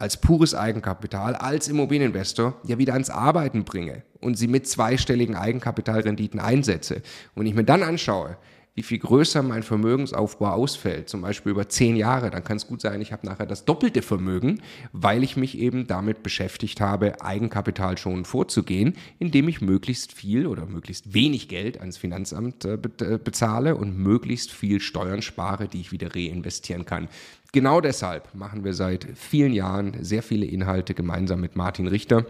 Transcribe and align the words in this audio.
als 0.00 0.16
pures 0.16 0.54
Eigenkapital, 0.54 1.34
als 1.34 1.68
Immobilieninvestor 1.68 2.54
ja 2.64 2.78
wieder 2.78 2.94
ans 2.94 3.10
Arbeiten 3.10 3.64
bringe 3.64 4.02
und 4.20 4.36
sie 4.36 4.48
mit 4.48 4.66
zweistelligen 4.66 5.36
Eigenkapitalrenditen 5.36 6.40
einsetze. 6.40 7.02
Und 7.34 7.46
ich 7.46 7.54
mir 7.54 7.64
dann 7.64 7.82
anschaue, 7.82 8.36
wie 8.74 8.82
viel 8.82 8.98
größer 8.98 9.42
mein 9.42 9.62
Vermögensaufbau 9.62 10.52
ausfällt, 10.52 11.08
zum 11.08 11.22
Beispiel 11.22 11.52
über 11.52 11.68
zehn 11.68 11.96
Jahre, 11.96 12.30
dann 12.30 12.44
kann 12.44 12.56
es 12.56 12.66
gut 12.66 12.80
sein, 12.80 13.00
ich 13.00 13.12
habe 13.12 13.26
nachher 13.26 13.44
das 13.44 13.64
doppelte 13.64 14.00
Vermögen, 14.00 14.62
weil 14.92 15.24
ich 15.24 15.36
mich 15.36 15.58
eben 15.58 15.86
damit 15.86 16.22
beschäftigt 16.22 16.80
habe, 16.80 17.20
Eigenkapital 17.20 17.98
schon 17.98 18.24
vorzugehen, 18.24 18.96
indem 19.18 19.48
ich 19.48 19.60
möglichst 19.60 20.12
viel 20.12 20.46
oder 20.46 20.66
möglichst 20.66 21.12
wenig 21.12 21.48
Geld 21.48 21.80
ans 21.80 21.98
Finanzamt 21.98 22.64
äh, 22.64 22.74
äh, 22.74 23.18
bezahle 23.18 23.74
und 23.76 23.98
möglichst 23.98 24.52
viel 24.52 24.80
Steuern 24.80 25.20
spare, 25.20 25.66
die 25.66 25.80
ich 25.80 25.92
wieder 25.92 26.14
reinvestieren 26.14 26.86
kann. 26.86 27.08
Genau 27.52 27.80
deshalb 27.80 28.34
machen 28.34 28.64
wir 28.64 28.74
seit 28.74 29.06
vielen 29.14 29.52
Jahren 29.52 30.04
sehr 30.04 30.22
viele 30.22 30.46
Inhalte 30.46 30.94
gemeinsam 30.94 31.40
mit 31.40 31.56
Martin 31.56 31.88
Richter 31.88 32.24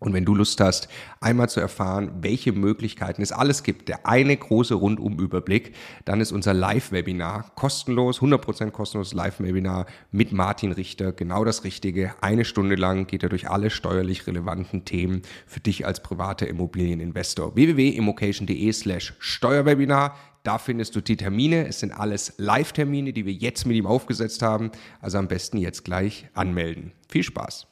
und 0.00 0.12
wenn 0.12 0.24
du 0.24 0.34
Lust 0.34 0.60
hast, 0.60 0.88
einmal 1.20 1.48
zu 1.48 1.60
erfahren, 1.60 2.12
welche 2.20 2.52
Möglichkeiten 2.52 3.20
es 3.20 3.32
alles 3.32 3.64
gibt, 3.64 3.88
der 3.88 4.06
eine 4.06 4.36
große 4.36 4.74
Rundumüberblick, 4.74 5.74
dann 6.04 6.20
ist 6.20 6.30
unser 6.30 6.54
Live-Webinar 6.54 7.50
kostenlos, 7.56 8.20
100% 8.20 8.70
kostenloses 8.70 9.12
Live-Webinar 9.14 9.86
mit 10.12 10.32
Martin 10.32 10.70
Richter 10.70 11.12
genau 11.12 11.44
das 11.44 11.64
Richtige. 11.64 12.14
Eine 12.20 12.44
Stunde 12.44 12.76
lang 12.76 13.08
geht 13.08 13.24
er 13.24 13.28
durch 13.28 13.50
alle 13.50 13.70
steuerlich 13.70 14.26
relevanten 14.26 14.84
Themen 14.84 15.22
für 15.46 15.60
dich 15.60 15.84
als 15.84 16.00
privater 16.02 16.46
Immobilieninvestor. 16.46 17.56
www.immocation.de 17.56 18.72
slash 18.72 19.14
Steuerwebinar. 19.18 20.14
Da 20.48 20.56
findest 20.56 20.96
du 20.96 21.02
die 21.02 21.18
Termine. 21.18 21.66
Es 21.66 21.80
sind 21.80 21.92
alles 21.92 22.32
Live-Termine, 22.38 23.12
die 23.12 23.26
wir 23.26 23.34
jetzt 23.34 23.66
mit 23.66 23.76
ihm 23.76 23.84
aufgesetzt 23.84 24.40
haben. 24.40 24.70
Also 25.02 25.18
am 25.18 25.28
besten 25.28 25.58
jetzt 25.58 25.84
gleich 25.84 26.26
anmelden. 26.32 26.92
Viel 27.06 27.22
Spaß! 27.22 27.66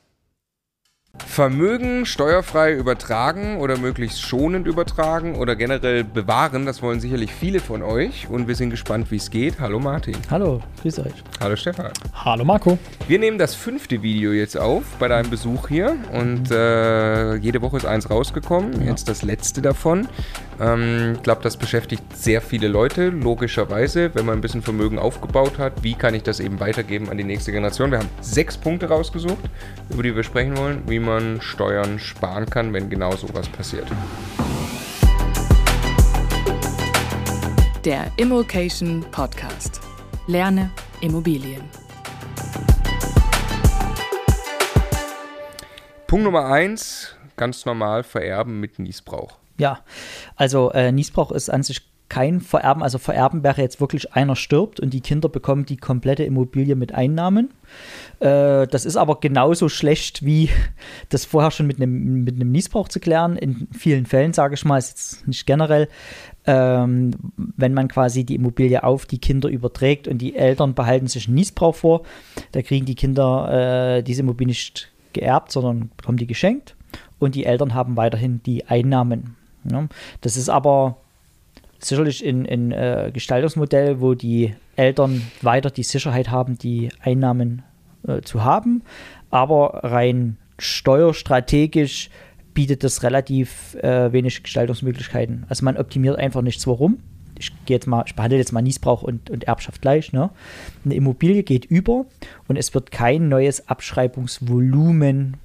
Vermögen 1.25 2.06
steuerfrei 2.06 2.72
übertragen 2.72 3.59
oder 3.59 3.77
möglichst 3.77 4.22
schonend 4.22 4.66
übertragen 4.66 5.37
oder 5.37 5.54
generell 5.56 6.04
bewahren, 6.04 6.66
das 6.66 6.82
wollen 6.82 7.00
sicherlich 7.00 7.32
viele 7.32 7.60
von 7.60 7.82
euch 7.82 8.28
und 8.28 8.49
wir 8.49 8.54
sind 8.54 8.71
gespannt, 8.71 9.10
wie 9.10 9.16
es 9.16 9.31
geht. 9.31 9.60
Hallo 9.60 9.78
Martin. 9.78 10.16
Hallo, 10.31 10.62
grüß 10.82 11.00
euch. 11.00 11.15
Hallo 11.41 11.56
Stefan. 11.56 11.93
Hallo 12.15 12.44
Marco. 12.44 12.78
Wir 13.06 13.19
nehmen 13.19 13.38
das 13.38 13.54
fünfte 13.54 14.03
Video 14.03 14.32
jetzt 14.32 14.56
auf 14.56 14.84
bei 14.99 15.09
deinem 15.09 15.31
Besuch 15.31 15.69
hier 15.69 15.97
und 16.12 16.50
äh, 16.50 17.34
jede 17.37 17.60
Woche 17.62 17.77
ist 17.77 17.87
eins 17.87 18.09
rausgekommen, 18.10 18.81
ja. 18.81 18.91
jetzt 18.91 19.09
das 19.09 19.22
letzte 19.22 19.62
davon. 19.62 20.09
Ähm, 20.60 21.12
ich 21.16 21.22
glaube, 21.22 21.43
das 21.43 21.56
beschäftigt 21.56 22.03
sehr 22.16 22.41
viele 22.41 22.69
Leute, 22.69 23.09
logischerweise, 23.09 24.15
wenn 24.15 24.27
man 24.27 24.38
ein 24.38 24.41
bisschen 24.41 24.62
Vermögen 24.62 24.98
aufgebaut 24.98 25.59
hat. 25.59 25.83
Wie 25.83 25.94
kann 25.94 26.15
ich 26.15 26.22
das 26.22 26.41
eben 26.41 26.60
weitergeben 26.60 27.10
an 27.10 27.19
die 27.19 27.25
nächste 27.25 27.53
Generation? 27.53 27.91
Wir 27.91 27.98
haben 27.98 28.09
sechs 28.21 28.56
Punkte 28.56 28.88
rausgesucht, 28.88 29.44
über 29.91 30.03
die 30.03 30.15
wir 30.15 30.22
sprechen 30.22 30.56
wollen, 30.56 30.83
wie 30.87 30.98
man 31.06 31.41
Steuern 31.41 31.99
sparen 32.00 32.44
kann, 32.47 32.72
wenn 32.72 32.91
genau 32.91 33.15
sowas 33.15 33.49
passiert. 33.49 33.87
Der 37.84 38.11
Immokation 38.17 39.05
Podcast. 39.12 39.81
Lerne 40.27 40.72
Immobilien. 41.00 41.62
Punkt 46.09 46.25
Nummer 46.25 46.47
eins, 46.47 47.15
ganz 47.37 47.65
normal 47.65 48.03
vererben 48.03 48.59
mit 48.59 48.81
Niesbrauch. 48.81 49.39
Ja, 49.59 49.84
also 50.34 50.72
äh, 50.72 50.91
Niesbrauch 50.91 51.31
ist 51.31 51.49
an 51.49 51.62
sich 51.62 51.83
kein 52.09 52.41
Vererben. 52.41 52.83
Also 52.83 52.99
Vererben 52.99 53.43
wäre 53.43 53.61
jetzt 53.61 53.81
wirklich 53.81 54.15
einer 54.15 54.37
stirbt 54.37 54.78
und 54.81 54.93
die 54.93 55.00
Kinder 55.00 55.28
bekommen 55.28 55.67
die 55.67 55.77
komplette 55.77 56.25
Immobilie 56.25 56.77
mit 56.77 56.94
Einnahmen. 56.94 57.50
Äh, 58.21 58.67
das 58.69 58.84
ist 58.84 58.97
aber 58.97 59.21
genauso 59.21 59.69
schlecht 59.69 60.25
wie 60.25 60.50
das 61.09 61.25
vorher 61.25 61.50
schon 61.50 61.66
mit 61.66 61.81
einem 61.81 62.25
mit 62.25 62.39
Niesbrauch 62.39 62.89
zu 62.89 63.00
klären. 63.00 63.37
In 63.37 63.69
vielen 63.72 64.06
Fällen, 64.06 64.33
sage 64.33 64.55
ich 64.55 64.65
mal, 64.65 64.78
ist 64.78 64.91
jetzt 64.91 65.28
nicht 65.28 65.47
generell, 65.47 65.89
ähm, 66.47 67.11
wenn 67.37 67.75
man 67.75 67.89
quasi 67.89 68.25
die 68.25 68.37
Immobilie 68.37 68.84
auf 68.84 69.06
die 69.06 69.19
Kinder 69.19 69.49
überträgt 69.49 70.06
und 70.06 70.19
die 70.19 70.37
Eltern 70.37 70.75
behalten 70.75 71.09
sich 71.09 71.27
einen 71.27 71.34
Niesbrauch 71.34 71.75
vor, 71.75 72.03
da 72.53 72.62
kriegen 72.62 72.87
die 72.87 72.95
Kinder 72.95 73.97
äh, 73.99 74.03
diese 74.03 74.22
Immobilie 74.22 74.49
nicht 74.49 74.93
geerbt, 75.12 75.50
sondern 75.50 75.91
bekommen 75.97 76.19
die 76.19 76.27
geschenkt 76.27 76.77
und 77.19 77.34
die 77.34 77.47
Eltern 77.47 77.75
haben 77.75 77.97
weiterhin 77.97 78.43
die 78.45 78.66
Einnahmen. 78.66 79.37
Ja. 79.71 79.89
Das 80.21 80.37
ist 80.37 80.49
aber 80.49 80.99
sicherlich 81.86 82.26
ein, 82.26 82.47
ein 82.47 82.72
äh, 82.72 83.10
Gestaltungsmodell, 83.12 84.00
wo 84.00 84.14
die 84.14 84.54
Eltern 84.76 85.22
weiter 85.42 85.70
die 85.70 85.82
Sicherheit 85.82 86.30
haben, 86.30 86.58
die 86.58 86.91
Einnahmen 87.00 87.62
äh, 88.06 88.20
zu 88.22 88.44
haben, 88.44 88.82
aber 89.30 89.80
rein 89.84 90.36
steuerstrategisch 90.58 92.10
bietet 92.54 92.84
das 92.84 93.02
relativ 93.02 93.74
äh, 93.82 94.12
wenig 94.12 94.42
Gestaltungsmöglichkeiten. 94.42 95.44
Also 95.48 95.64
man 95.64 95.76
optimiert 95.76 96.19
einfach 96.19 96.41
nichts. 96.41 96.66
Warum? 96.66 96.98
Ich 97.38 97.52
jetzt 97.69 97.86
mal, 97.86 98.04
ich 98.06 98.14
behandle 98.14 98.38
jetzt 98.38 98.53
mal 98.53 98.62
Niesbrauch 98.62 99.03
und, 99.03 99.28
und 99.28 99.44
Erbschaft 99.44 99.82
gleich. 99.82 100.14
Ne? 100.14 100.30
Eine 100.84 100.94
Immobilie 100.94 101.42
geht 101.42 101.66
über 101.66 102.06
und 102.48 102.56
es 102.56 102.72
wird 102.72 102.91
kein 102.91 103.28
neues 103.28 103.68
Abschreibungsvolumen 103.68 105.36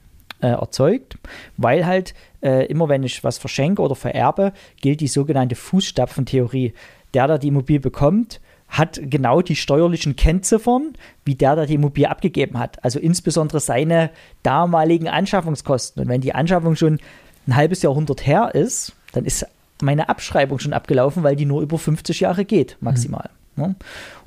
äh, 0.41 0.47
erzeugt, 0.47 1.18
weil 1.57 1.85
halt 1.85 2.13
äh, 2.41 2.66
immer 2.66 2.90
wenn 2.90 3.03
ich 3.03 3.24
was 3.24 3.38
verschenke 3.38 3.81
oder 3.81 3.96
vererbe, 3.96 4.53
gilt 4.81 5.02
die 5.02 5.07
sogenannte 5.07 5.56
Fußstapfentheorie. 5.56 6.74
Der, 7.13 7.28
der 7.28 7.38
die 7.38 7.50
Immobilie 7.50 7.81
bekommt, 7.81 8.40
hat 8.69 9.00
genau 9.03 9.41
die 9.41 9.57
steuerlichen 9.57 10.16
Kennziffern, 10.16 10.94
wie 11.25 11.35
der, 11.35 11.56
der 11.56 11.66
die 11.66 11.74
Immobilie 11.74 12.09
abgegeben 12.09 12.57
hat. 12.57 12.84
Also 12.84 12.99
insbesondere 12.99 13.59
seine 13.59 14.11
damaligen 14.43 15.09
Anschaffungskosten. 15.09 16.02
Und 16.02 16.09
wenn 16.09 16.22
die 16.22 16.34
Anschaffung 16.34 16.78
schon 16.78 16.99
ein 17.47 17.55
halbes 17.55 17.82
Jahrhundert 17.82 18.26
her 18.26 18.55
ist, 18.55 18.94
dann 19.11 19.26
ist 19.26 19.46
meine 19.82 20.08
Abschreibung 20.08 20.59
schon 20.59 20.73
abgelaufen, 20.73 21.23
weil 21.23 21.35
die 21.35 21.46
nur 21.46 21.61
über 21.61 21.78
50 21.78 22.22
Jahre 22.22 22.46
geht, 22.46 22.78
maximal. 22.79 23.29
Mhm. 23.34 23.41
Ne? 23.61 23.75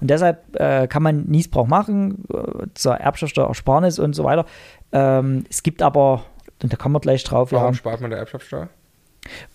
Und 0.01 0.11
deshalb 0.11 0.59
äh, 0.59 0.87
kann 0.87 1.03
man 1.03 1.25
Niesbrauch 1.25 1.67
machen, 1.67 2.25
äh, 2.33 2.67
zur 2.75 2.95
Erbschaftssteuersparnis 2.95 3.99
und 3.99 4.15
so 4.15 4.25
weiter. 4.25 4.47
Ähm, 4.93 5.45
es 5.51 5.63
gibt 5.63 5.83
aber, 5.83 6.25
und 6.63 6.73
da 6.73 6.77
kommen 6.77 6.95
wir 6.95 7.01
gleich 7.01 7.25
drauf. 7.25 7.53
Warum 7.53 7.73
ja, 7.73 7.75
spart 7.75 8.01
man 8.01 8.11
der 8.11 8.21
Erbschaftssteuer? 8.21 8.69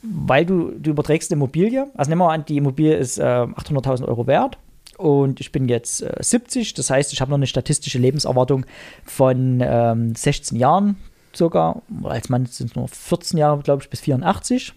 Weil 0.01 0.45
du, 0.45 0.71
du 0.71 0.91
überträgst 0.91 1.31
eine 1.31 1.37
Immobilie. 1.37 1.87
Also 1.95 2.09
nehmen 2.09 2.21
wir 2.21 2.31
an, 2.31 2.45
die 2.45 2.57
Immobilie 2.57 2.95
ist 2.95 3.19
äh, 3.19 3.23
800.000 3.23 4.07
Euro 4.07 4.27
wert 4.27 4.57
und 4.97 5.39
ich 5.39 5.51
bin 5.51 5.69
jetzt 5.69 6.01
äh, 6.01 6.15
70. 6.19 6.73
Das 6.73 6.89
heißt, 6.89 7.13
ich 7.13 7.21
habe 7.21 7.31
noch 7.31 7.37
eine 7.37 7.47
statistische 7.47 7.99
Lebenserwartung 7.99 8.65
von 9.05 9.61
ähm, 9.63 10.13
16 10.13 10.57
Jahren 10.57 10.97
sogar. 11.31 11.81
Als 12.03 12.29
Mann 12.29 12.45
sind 12.47 12.71
es 12.71 12.75
nur 12.75 12.87
14 12.87 13.39
Jahre, 13.39 13.61
glaube 13.61 13.81
ich, 13.81 13.89
bis 13.89 14.01
84. 14.01 14.73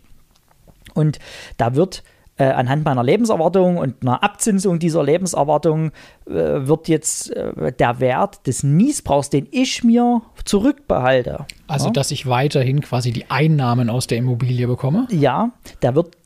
Und 0.94 1.18
da 1.56 1.74
wird 1.74 2.04
äh, 2.38 2.44
anhand 2.44 2.84
meiner 2.84 3.02
Lebenserwartung 3.02 3.76
und 3.76 3.96
einer 4.02 4.22
Abzinsung 4.22 4.78
dieser 4.78 5.02
Lebenserwartung 5.02 5.92
äh, 6.26 6.32
wird 6.32 6.88
jetzt 6.88 7.30
äh, 7.30 7.72
der 7.72 8.00
Wert 8.00 8.46
des 8.46 8.62
Niesbrauchs, 8.62 9.28
den 9.28 9.46
ich 9.50 9.84
mir 9.84 10.22
zurückbehalte. 10.44 11.46
Also, 11.66 11.86
ja? 11.86 11.92
dass 11.92 12.10
ich 12.10 12.26
weiterhin 12.26 12.80
quasi 12.80 13.12
die 13.12 13.30
Einnahmen 13.30 13.90
aus 13.90 14.06
der 14.06 14.18
Immobilie 14.18 14.66
bekomme? 14.66 15.06
Ja, 15.10 15.52
der 15.82 15.94
wird, 15.94 16.16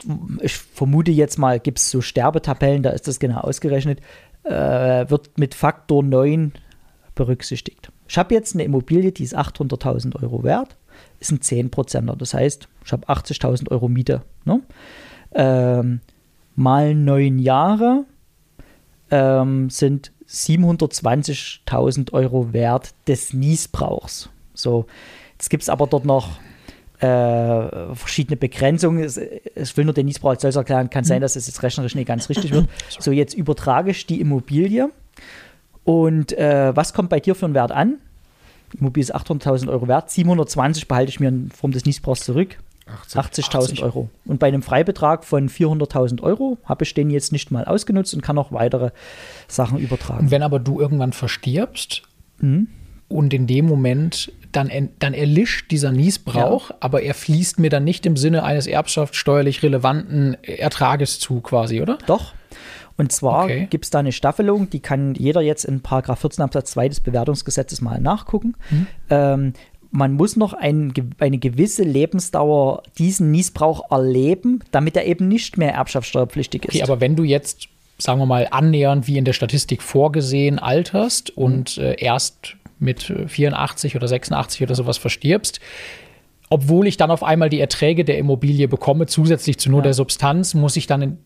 ich 0.40 0.56
vermute 0.56 1.10
jetzt 1.10 1.38
mal, 1.38 1.58
gibt 1.58 1.78
es 1.78 1.90
so 1.90 2.00
Sterbetabellen, 2.00 2.82
da 2.82 2.90
ist 2.90 3.08
das 3.08 3.18
genau 3.18 3.40
ausgerechnet, 3.40 4.00
äh, 4.44 5.10
wird 5.10 5.38
mit 5.38 5.54
Faktor 5.54 6.04
9 6.04 6.52
berücksichtigt. 7.14 7.90
Ich 8.08 8.16
habe 8.16 8.32
jetzt 8.34 8.54
eine 8.54 8.62
Immobilie, 8.62 9.10
die 9.10 9.24
ist 9.24 9.36
800.000 9.36 10.22
Euro 10.22 10.44
wert, 10.44 10.76
ist 11.18 11.32
ein 11.32 11.40
10%er. 11.40 12.16
Das 12.16 12.34
heißt, 12.34 12.68
ich 12.84 12.92
habe 12.92 13.06
80.000 13.08 13.70
Euro 13.72 13.88
Miete. 13.88 14.22
Ne? 14.44 14.62
Ähm, 15.36 16.00
mal 16.56 16.94
neun 16.94 17.38
Jahre 17.38 18.04
ähm, 19.10 19.68
sind 19.70 20.12
720.000 20.28 22.12
Euro 22.12 22.52
wert 22.52 22.94
des 23.06 23.32
Niesbrauchs. 23.32 24.30
So, 24.54 24.86
jetzt 25.38 25.50
gibt 25.50 25.62
es 25.62 25.68
aber 25.68 25.86
dort 25.86 26.06
noch 26.06 26.38
äh, 27.00 27.94
verschiedene 27.94 28.36
Begrenzungen. 28.36 29.04
Es, 29.04 29.18
ich 29.18 29.76
will 29.76 29.84
nur 29.84 29.94
den 29.94 30.06
Niesbrauch 30.06 30.30
als 30.30 30.42
solches 30.42 30.56
erklären. 30.56 30.88
Kann 30.88 31.04
sein, 31.04 31.20
dass 31.20 31.36
es 31.36 31.46
jetzt 31.46 31.62
rechnerisch 31.62 31.94
nicht 31.94 32.08
ganz 32.08 32.28
richtig 32.28 32.50
wird. 32.52 32.68
So, 32.98 33.12
jetzt 33.12 33.34
übertrage 33.34 33.90
ich 33.90 34.06
die 34.06 34.20
Immobilie. 34.20 34.90
Und 35.84 36.32
äh, 36.32 36.74
was 36.74 36.94
kommt 36.94 37.10
bei 37.10 37.20
dir 37.20 37.34
für 37.34 37.44
einen 37.44 37.54
Wert 37.54 37.72
an? 37.72 37.98
Immobilie 38.76 39.04
ist 39.04 39.14
800.000 39.14 39.68
Euro 39.68 39.86
wert. 39.86 40.10
720 40.10 40.88
behalte 40.88 41.10
ich 41.10 41.20
mir 41.20 41.28
in 41.28 41.50
Form 41.50 41.70
des 41.70 41.84
Niesbrauchs 41.84 42.24
zurück. 42.24 42.56
80.000 42.86 43.56
80. 43.56 43.82
Euro. 43.82 44.10
Und 44.24 44.38
bei 44.38 44.46
einem 44.46 44.62
Freibetrag 44.62 45.24
von 45.24 45.48
400.000 45.48 46.22
Euro 46.22 46.58
habe 46.64 46.84
ich 46.84 46.94
den 46.94 47.10
jetzt 47.10 47.32
nicht 47.32 47.50
mal 47.50 47.64
ausgenutzt 47.64 48.14
und 48.14 48.22
kann 48.22 48.38
auch 48.38 48.52
weitere 48.52 48.90
Sachen 49.48 49.78
übertragen. 49.78 50.26
Und 50.26 50.30
wenn 50.30 50.42
aber 50.42 50.60
du 50.60 50.80
irgendwann 50.80 51.12
verstirbst 51.12 52.02
mhm. 52.38 52.68
und 53.08 53.34
in 53.34 53.46
dem 53.46 53.66
Moment 53.66 54.32
dann, 54.52 54.70
dann 54.98 55.14
erlischt 55.14 55.70
dieser 55.70 55.92
Niesbrauch, 55.92 56.70
ja. 56.70 56.76
aber 56.80 57.02
er 57.02 57.14
fließt 57.14 57.58
mir 57.58 57.70
dann 57.70 57.84
nicht 57.84 58.06
im 58.06 58.16
Sinne 58.16 58.44
eines 58.44 58.66
erbschaftssteuerlich 58.66 59.62
relevanten 59.62 60.42
Ertrages 60.42 61.18
zu, 61.18 61.40
quasi, 61.40 61.82
oder? 61.82 61.98
Doch. 62.06 62.34
Und 62.96 63.12
zwar 63.12 63.44
okay. 63.44 63.66
gibt 63.68 63.84
es 63.84 63.90
da 63.90 63.98
eine 63.98 64.12
Staffelung, 64.12 64.70
die 64.70 64.80
kann 64.80 65.14
jeder 65.14 65.42
jetzt 65.42 65.64
in 65.64 65.82
Paragraph 65.82 66.20
14 66.20 66.42
Absatz 66.42 66.70
2 66.70 66.88
des 66.88 67.00
Bewertungsgesetzes 67.00 67.82
mal 67.82 68.00
nachgucken. 68.00 68.54
Mhm. 68.70 68.86
Ähm, 69.10 69.52
man 69.96 70.12
muss 70.12 70.36
noch 70.36 70.52
ein, 70.52 70.92
eine 71.18 71.38
gewisse 71.38 71.82
Lebensdauer 71.82 72.82
diesen 72.98 73.30
Niesbrauch 73.30 73.90
erleben, 73.90 74.60
damit 74.70 74.96
er 74.96 75.06
eben 75.06 75.26
nicht 75.26 75.56
mehr 75.56 75.72
erbschaftssteuerpflichtig 75.72 76.66
ist. 76.66 76.74
Okay, 76.74 76.82
aber 76.82 77.00
wenn 77.00 77.16
du 77.16 77.24
jetzt, 77.24 77.68
sagen 77.98 78.20
wir 78.20 78.26
mal, 78.26 78.46
annähernd 78.50 79.06
wie 79.06 79.16
in 79.16 79.24
der 79.24 79.32
Statistik 79.32 79.82
vorgesehen 79.82 80.58
alterst 80.58 81.32
mhm. 81.36 81.42
und 81.42 81.78
äh, 81.78 81.94
erst 81.98 82.56
mit 82.78 83.10
84 83.26 83.94
äh, 83.94 83.96
oder 83.96 84.06
86 84.06 84.62
oder 84.62 84.74
sowas 84.74 84.98
verstirbst, 84.98 85.60
obwohl 86.50 86.86
ich 86.86 86.98
dann 86.98 87.10
auf 87.10 87.24
einmal 87.24 87.48
die 87.48 87.58
Erträge 87.58 88.04
der 88.04 88.18
Immobilie 88.18 88.68
bekomme, 88.68 89.06
zusätzlich 89.06 89.58
zu 89.58 89.70
nur 89.70 89.80
ja. 89.80 89.84
der 89.84 89.94
Substanz, 89.94 90.52
muss 90.52 90.76
ich 90.76 90.86
dann 90.86 91.02
in 91.02 91.18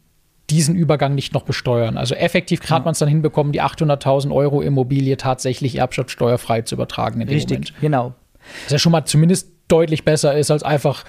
diesen 0.48 0.76
Übergang 0.76 1.14
nicht 1.16 1.34
noch 1.34 1.42
besteuern. 1.42 1.96
Also 1.96 2.14
effektiv 2.14 2.62
hat 2.62 2.70
ja. 2.70 2.78
man 2.84 2.92
es 2.92 3.00
dann 3.00 3.08
hinbekommen, 3.08 3.52
die 3.52 3.62
800.000 3.62 4.32
Euro 4.32 4.62
Immobilie 4.62 5.16
tatsächlich 5.16 5.76
erbschaftssteuerfrei 5.76 6.62
zu 6.62 6.76
übertragen 6.76 7.20
Richtig, 7.22 7.50
Moment. 7.50 7.74
genau. 7.80 8.14
Was 8.64 8.72
ja 8.72 8.78
schon 8.78 8.92
mal 8.92 9.04
zumindest 9.04 9.48
deutlich 9.70 10.04
besser 10.04 10.36
ist, 10.36 10.50
als 10.50 10.62
einfach, 10.62 11.04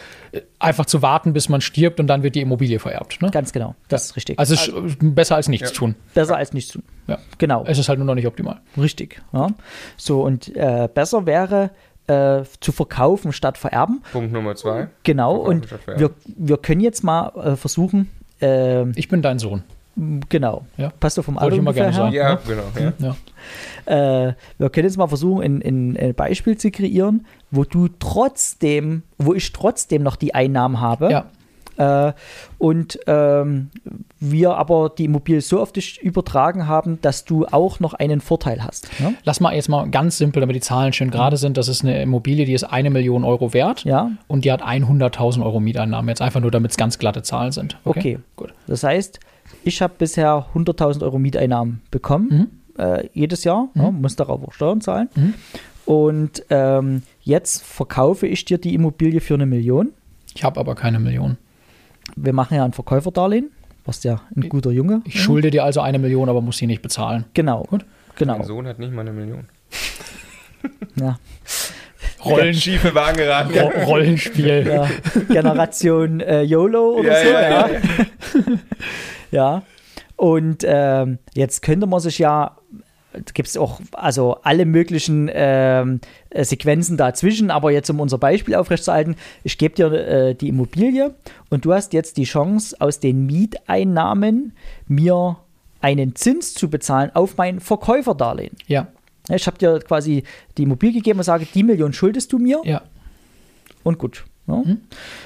einfach 0.60 0.86
zu 0.86 1.02
warten, 1.02 1.34
bis 1.34 1.50
man 1.50 1.62
stirbt 1.62 2.00
und 2.00 2.08
dann 2.08 2.24
wird 2.24 2.36
die 2.36 2.42
Immobilie 2.42 2.80
vererbt. 2.80 3.22
Ne? 3.22 3.32
Ganz 3.32 3.52
genau, 3.52 3.76
das 3.88 4.06
ist 4.06 4.16
richtig. 4.16 4.40
Also, 4.40 4.56
also 4.56 4.96
besser 5.00 5.36
als 5.36 5.50
nichts 5.50 5.70
ja. 5.70 5.76
tun. 5.76 5.96
Besser 6.14 6.38
als 6.38 6.54
nichts 6.54 6.72
tun. 6.72 6.84
Ja. 7.08 7.18
Genau. 7.38 7.64
Es 7.66 7.78
ist 7.78 7.90
halt 7.90 8.00
nur 8.00 8.06
noch 8.06 8.16
nicht 8.16 8.28
optimal. 8.28 8.62
Richtig. 8.78 9.22
Ja. 9.34 9.48
So, 9.98 10.22
und 10.22 10.56
äh, 10.56 10.88
besser 10.94 11.26
wäre, 11.26 11.72
äh, 12.08 12.44
zu 12.60 12.72
verkaufen 12.72 13.32
statt 13.32 13.58
vererben. 13.58 14.02
Punkt 14.12 14.32
Nummer 14.32 14.56
zwei. 14.56 14.90
Genau, 15.04 15.36
und 15.36 15.68
wir, 15.98 16.12
wir 16.26 16.58
können 16.58 16.82
jetzt 16.82 17.04
mal 17.04 17.30
äh, 17.36 17.56
versuchen. 17.56 18.10
Äh, 18.42 18.90
ich 18.92 19.08
bin 19.08 19.22
dein 19.22 19.40
Sohn. 19.40 19.64
Genau. 20.30 20.66
Ja. 20.78 20.92
Passt 21.00 21.18
du 21.18 21.22
vom 21.22 21.38
Alter 21.38 21.58
immer 21.58 21.74
gerne 21.74 21.94
her? 21.94 22.10
Ja, 22.10 22.36
genau. 22.36 22.64
Ja. 22.80 22.94
ja. 23.00 23.16
Äh, 23.88 24.36
wir 24.60 24.70
können 24.70 24.86
jetzt 24.86 24.98
mal 24.98 25.08
versuchen, 25.08 25.42
ein, 25.42 25.62
ein, 25.64 25.98
ein, 25.98 26.14
Beispiel 26.14 26.56
zu 26.56 26.70
kreieren, 26.70 27.26
wo 27.50 27.64
du 27.64 27.88
trotzdem, 27.88 29.02
wo 29.18 29.34
ich 29.34 29.52
trotzdem 29.54 30.04
noch 30.04 30.16
die 30.16 30.36
Einnahmen 30.36 30.80
habe. 30.80 31.10
Ja. 31.10 31.26
Äh, 31.78 32.14
und 32.60 33.00
ähm, 33.08 33.72
wir 34.20 34.56
aber 34.56 34.90
die 34.96 35.06
Immobilie 35.06 35.42
so 35.42 35.60
auf 35.60 35.72
dich 35.72 36.00
übertragen 36.02 36.68
haben, 36.68 37.00
dass 37.02 37.26
du 37.26 37.48
auch 37.48 37.80
noch 37.80 37.96
einen 37.96 38.22
Vorteil 38.22 38.64
hast. 38.64 38.88
Ne? 39.00 39.16
Lass 39.24 39.40
mal 39.40 39.56
jetzt 39.56 39.68
mal 39.68 39.90
ganz 39.90 40.18
simpel, 40.18 40.42
damit 40.42 40.56
die 40.56 40.62
Zahlen 40.62 40.94
schön 40.94 41.10
gerade 41.10 41.38
sind. 41.38 41.58
Das 41.58 41.68
ist 41.68 41.84
eine 41.84 42.02
Immobilie, 42.04 42.46
die 42.46 42.54
ist 42.54 42.66
eine 42.66 42.92
Million 42.92 43.24
Euro 43.24 43.54
wert 43.54 43.84
ja. 43.84 44.12
und 44.28 44.46
die 44.46 44.52
hat 44.52 44.62
100.000 44.62 45.44
Euro 45.44 45.60
Mieteinnahmen. 45.60 46.10
Jetzt 46.10 46.22
einfach 46.22 46.40
nur, 46.40 46.52
damit 46.52 46.72
es 46.72 46.78
ganz 46.78 47.00
glatte 47.00 47.24
Zahlen 47.24 47.52
sind. 47.52 47.78
Okay, 47.84 48.00
okay. 48.00 48.20
gut. 48.36 48.54
Das 48.68 48.84
heißt, 48.84 49.20
ich 49.64 49.82
habe 49.82 49.94
bisher 49.98 50.46
100.000 50.54 51.04
Euro 51.04 51.20
Mieteinnahmen 51.20 51.82
bekommen, 51.92 52.52
mhm. 52.78 52.84
äh, 52.84 53.08
jedes 53.14 53.44
Jahr, 53.44 53.70
mhm. 53.74 53.82
ja, 53.82 53.92
muss 53.92 54.16
darauf 54.16 54.44
auch 54.44 54.54
Steuern 54.54 54.82
zahlen. 54.82 55.10
Mhm. 55.16 55.34
Und 55.86 56.44
ähm, 56.50 57.04
jetzt 57.22 57.64
verkaufe 57.64 58.28
ich 58.28 58.46
dir 58.46 58.58
die 58.58 58.74
Immobilie 58.74 59.20
für 59.20 59.34
eine 59.34 59.46
Million. 59.46 59.92
Ich 60.36 60.44
habe 60.44 60.60
aber 60.60 60.76
keine 60.76 61.00
Million. 61.00 61.38
Wir 62.16 62.34
machen 62.34 62.56
ja 62.56 62.66
ein 62.66 62.74
Verkäuferdarlehen, 62.74 63.52
was 63.86 64.04
ja 64.04 64.22
ein 64.36 64.48
guter 64.48 64.72
Junge. 64.72 65.02
Ich 65.06 65.22
schulde 65.22 65.50
dir 65.50 65.64
also 65.64 65.82
eine 65.82 66.00
Million, 66.00 66.30
aber 66.30 66.42
muss 66.42 66.58
sie 66.58 66.68
nicht 66.68 66.82
bezahlen. 66.82 67.26
Genau. 67.34 67.64
Gut. 67.64 67.86
Genau. 68.16 68.38
Mein 68.38 68.48
Sohn 68.48 68.68
hat 68.68 68.80
nicht 68.80 68.94
mal 68.94 69.02
eine 69.02 69.12
Million. 69.12 69.46
ja. 70.96 71.18
Rollen 72.24 72.54
schiefe 72.54 72.94
Wagen 72.94 73.18
geraten. 73.18 73.58
Ro 73.58 73.72
Rollenspiel. 73.86 74.68
Ja. 74.68 74.88
Generation 75.28 76.20
äh, 76.20 76.44
YOLO 76.44 77.00
oder 77.00 77.24
ja, 77.24 77.70
so, 77.72 77.80
ja. 77.80 77.82
ja. 79.32 79.64
Und 80.16 80.64
ähm, 80.66 81.18
jetzt 81.34 81.62
könnte 81.62 81.88
man 81.88 82.00
sich 82.00 82.20
ja 82.20 82.58
gibt 83.34 83.50
es 83.50 83.58
auch 83.58 83.82
also 83.92 84.38
alle 84.44 84.66
möglichen 84.66 85.30
ähm, 85.34 86.00
äh, 86.30 86.44
Sequenzen 86.44 86.98
dazwischen, 86.98 87.52
aber 87.52 87.72
jetzt 87.72 87.90
um 87.90 88.00
unser 88.00 88.18
Beispiel 88.18 88.56
aufrechtzuerhalten, 88.56 89.16
ich 89.44 89.58
gebe 89.58 89.76
dir 89.76 89.92
äh, 89.92 90.36
die 90.36 90.50
Immobilie 90.50 91.14
und 91.50 91.66
du 91.66 91.74
hast 91.74 91.94
jetzt 91.94 92.18
die 92.18 92.24
Chance, 92.24 92.76
aus 92.80 93.00
den 93.00 93.26
Mieteinnahmen 93.26 94.54
mir 94.88 95.38
einen 95.82 96.16
Zins 96.16 96.54
zu 96.54 96.70
bezahlen 96.70 97.12
auf 97.14 97.38
mein 97.38 97.60
Verkäuferdarlehen. 97.60 98.56
Ja. 98.68 98.88
Ich 99.30 99.48
habe 99.48 99.58
dir 99.58 99.80
quasi 99.80 100.24
die 100.58 100.64
Immobilie 100.64 100.96
gegeben 100.96 101.20
und 101.20 101.26
sage, 101.26 101.48
die 101.54 101.64
Million 101.64 101.94
schuldest 101.94 102.32
du 102.34 102.40
mir. 102.40 102.62
Ja. 102.64 102.82
Und 103.84 103.98
gut. 103.98 104.26
Ja. 104.48 104.56
Mhm. 104.58 104.82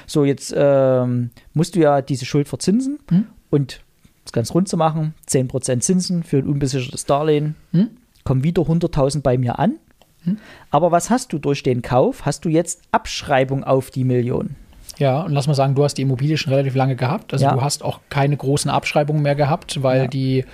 So, 0.06 0.24
jetzt 0.24 0.52
ähm, 0.56 1.30
musst 1.54 1.76
du 1.76 1.80
ja 1.80 2.02
diese 2.02 2.26
Schuld 2.26 2.48
verzinsen 2.48 2.98
mhm. 3.10 3.26
und 3.50 3.80
das 4.26 4.32
ganz 4.32 4.54
rund 4.54 4.68
zu 4.68 4.76
machen, 4.76 5.14
10% 5.28 5.80
Zinsen 5.80 6.22
für 6.22 6.38
ein 6.38 6.46
unbesichertes 6.46 7.06
Darlehen, 7.06 7.54
hm? 7.72 7.88
kommen 8.24 8.44
wieder 8.44 8.62
100.000 8.62 9.22
bei 9.22 9.38
mir 9.38 9.58
an. 9.58 9.76
Hm? 10.24 10.38
Aber 10.70 10.90
was 10.92 11.10
hast 11.10 11.32
du 11.32 11.38
durch 11.38 11.62
den 11.62 11.82
Kauf? 11.82 12.26
Hast 12.26 12.44
du 12.44 12.48
jetzt 12.48 12.82
Abschreibung 12.92 13.64
auf 13.64 13.90
die 13.90 14.04
Million? 14.04 14.56
Ja, 14.98 15.22
und 15.22 15.32
lass 15.32 15.46
mal 15.46 15.54
sagen, 15.54 15.74
du 15.74 15.84
hast 15.84 15.94
die 15.94 16.02
Immobilie 16.02 16.36
schon 16.38 16.52
relativ 16.52 16.74
lange 16.74 16.96
gehabt. 16.96 17.32
Also 17.32 17.44
Ja. 17.44 17.54
du 17.54 17.60
hast 17.62 17.84
auch 17.84 18.00
keine 18.08 18.36
großen 18.36 18.70
Abschreibungen 18.70 19.22
mehr 19.22 19.34
gehabt, 19.34 19.82
weil 19.82 20.02
Ja. 20.02 20.06
die 20.08 20.44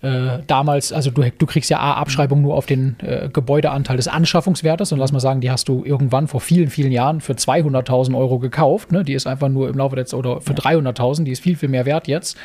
äh, 0.00 0.38
damals, 0.46 0.92
also 0.92 1.10
du, 1.10 1.24
du 1.36 1.46
kriegst 1.46 1.70
ja 1.70 1.80
A, 1.80 1.94
Abschreibung 1.94 2.40
nur 2.40 2.54
auf 2.54 2.66
den 2.66 2.96
äh, 3.00 3.28
Gebäudeanteil 3.32 3.96
des 3.96 4.06
Anschaffungswertes 4.06 4.92
und 4.92 4.98
lass 5.00 5.10
mal 5.10 5.18
sagen, 5.18 5.40
die 5.40 5.50
hast 5.50 5.68
du 5.68 5.84
irgendwann 5.84 6.28
vor 6.28 6.40
vielen, 6.40 6.70
vielen 6.70 6.92
Jahren 6.92 7.20
für 7.20 7.32
200.000 7.32 8.16
Euro 8.16 8.38
gekauft. 8.38 8.92
Ne? 8.92 9.02
Die 9.02 9.14
ist 9.14 9.26
einfach 9.26 9.48
nur 9.48 9.68
im 9.68 9.76
Laufe 9.76 9.96
der 9.96 10.06
Zeit, 10.06 10.18
oder 10.18 10.40
für 10.40 10.52
300.000, 10.52 11.24
die 11.24 11.32
ist 11.32 11.42
viel, 11.42 11.56
viel 11.56 11.68
mehr 11.68 11.84
wert 11.84 12.06
jetzt. 12.06 12.36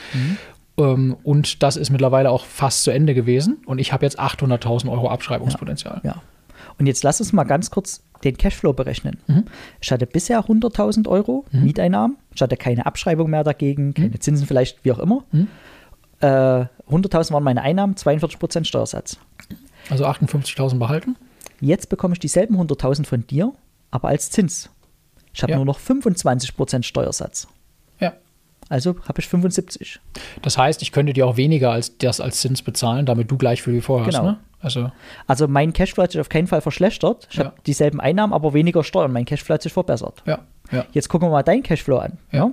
Ähm, 0.77 1.15
und 1.23 1.61
das 1.63 1.75
ist 1.77 1.89
mittlerweile 1.91 2.31
auch 2.31 2.45
fast 2.45 2.83
zu 2.83 2.91
Ende 2.91 3.13
gewesen 3.13 3.57
und 3.65 3.79
ich 3.79 3.93
habe 3.93 4.05
jetzt 4.05 4.19
800.000 4.19 4.89
Euro 4.91 5.09
Abschreibungspotenzial. 5.09 6.01
Ja. 6.03 6.21
Und 6.79 6.87
jetzt 6.87 7.03
lass 7.03 7.19
uns 7.19 7.33
mal 7.33 7.43
ganz 7.43 7.69
kurz 7.69 8.01
den 8.23 8.37
Cashflow 8.37 8.73
berechnen. 8.73 9.17
Mhm. 9.27 9.45
Ich 9.81 9.91
hatte 9.91 10.07
bisher 10.07 10.45
100.000 10.45 11.07
Euro 11.07 11.45
Mieteinnahmen. 11.51 12.17
Ich 12.33 12.41
hatte 12.41 12.57
keine 12.57 12.85
Abschreibung 12.85 13.29
mehr 13.29 13.43
dagegen, 13.43 13.93
keine 13.93 14.17
Zinsen 14.17 14.47
vielleicht, 14.47 14.83
wie 14.85 14.91
auch 14.91 14.99
immer. 14.99 15.23
Mhm. 15.31 15.47
Äh, 16.21 16.25
100.000 16.25 17.33
waren 17.33 17.43
meine 17.43 17.61
Einnahmen, 17.61 17.95
42% 17.95 18.63
Steuersatz. 18.65 19.17
Also 19.89 20.05
58.000 20.05 20.79
behalten. 20.79 21.17
Jetzt 21.59 21.89
bekomme 21.89 22.13
ich 22.13 22.19
dieselben 22.19 22.55
100.000 22.59 23.05
von 23.05 23.27
dir, 23.27 23.51
aber 23.91 24.07
als 24.07 24.31
Zins. 24.31 24.69
Ich 25.33 25.43
habe 25.43 25.51
Ja. 25.51 25.57
nur 25.57 25.65
noch 25.65 25.79
25% 25.79 26.83
Steuersatz. 26.83 27.47
Also 28.69 28.95
habe 29.07 29.19
ich 29.19 29.27
75. 29.27 29.99
Das 30.41 30.57
heißt, 30.57 30.81
ich 30.81 30.91
könnte 30.91 31.13
dir 31.13 31.27
auch 31.27 31.37
weniger 31.37 31.71
als 31.71 31.97
das 31.97 32.19
als 32.19 32.39
Zins 32.41 32.61
bezahlen, 32.61 33.05
damit 33.05 33.29
du 33.29 33.37
gleich 33.37 33.61
viel 33.61 33.73
wie 33.73 33.81
vorher 33.81 34.05
Genau. 34.07 34.19
hast. 34.19 34.25
Ne? 34.25 34.39
Also 34.61 34.91
Also 35.27 35.47
mein 35.49 35.73
Cashflow 35.73 36.03
hat 36.03 36.11
sich 36.13 36.21
auf 36.21 36.29
keinen 36.29 36.47
Fall 36.47 36.61
verschlechtert. 36.61 37.27
Ich 37.29 37.37
Ja. 37.37 37.45
habe 37.45 37.55
dieselben 37.65 37.99
Einnahmen, 37.99 38.31
aber 38.33 38.53
weniger 38.53 38.83
Steuern. 38.83 39.11
Mein 39.11 39.25
Cashflow 39.25 39.55
hat 39.55 39.61
sich 39.61 39.73
verbessert. 39.73 40.23
ja, 40.25 40.39
ja. 40.71 40.85
Jetzt 40.93 41.09
gucken 41.09 41.27
wir 41.27 41.31
mal 41.31 41.43
deinen 41.43 41.63
Cashflow 41.63 41.97
an. 41.97 42.17
Ja. 42.31 42.51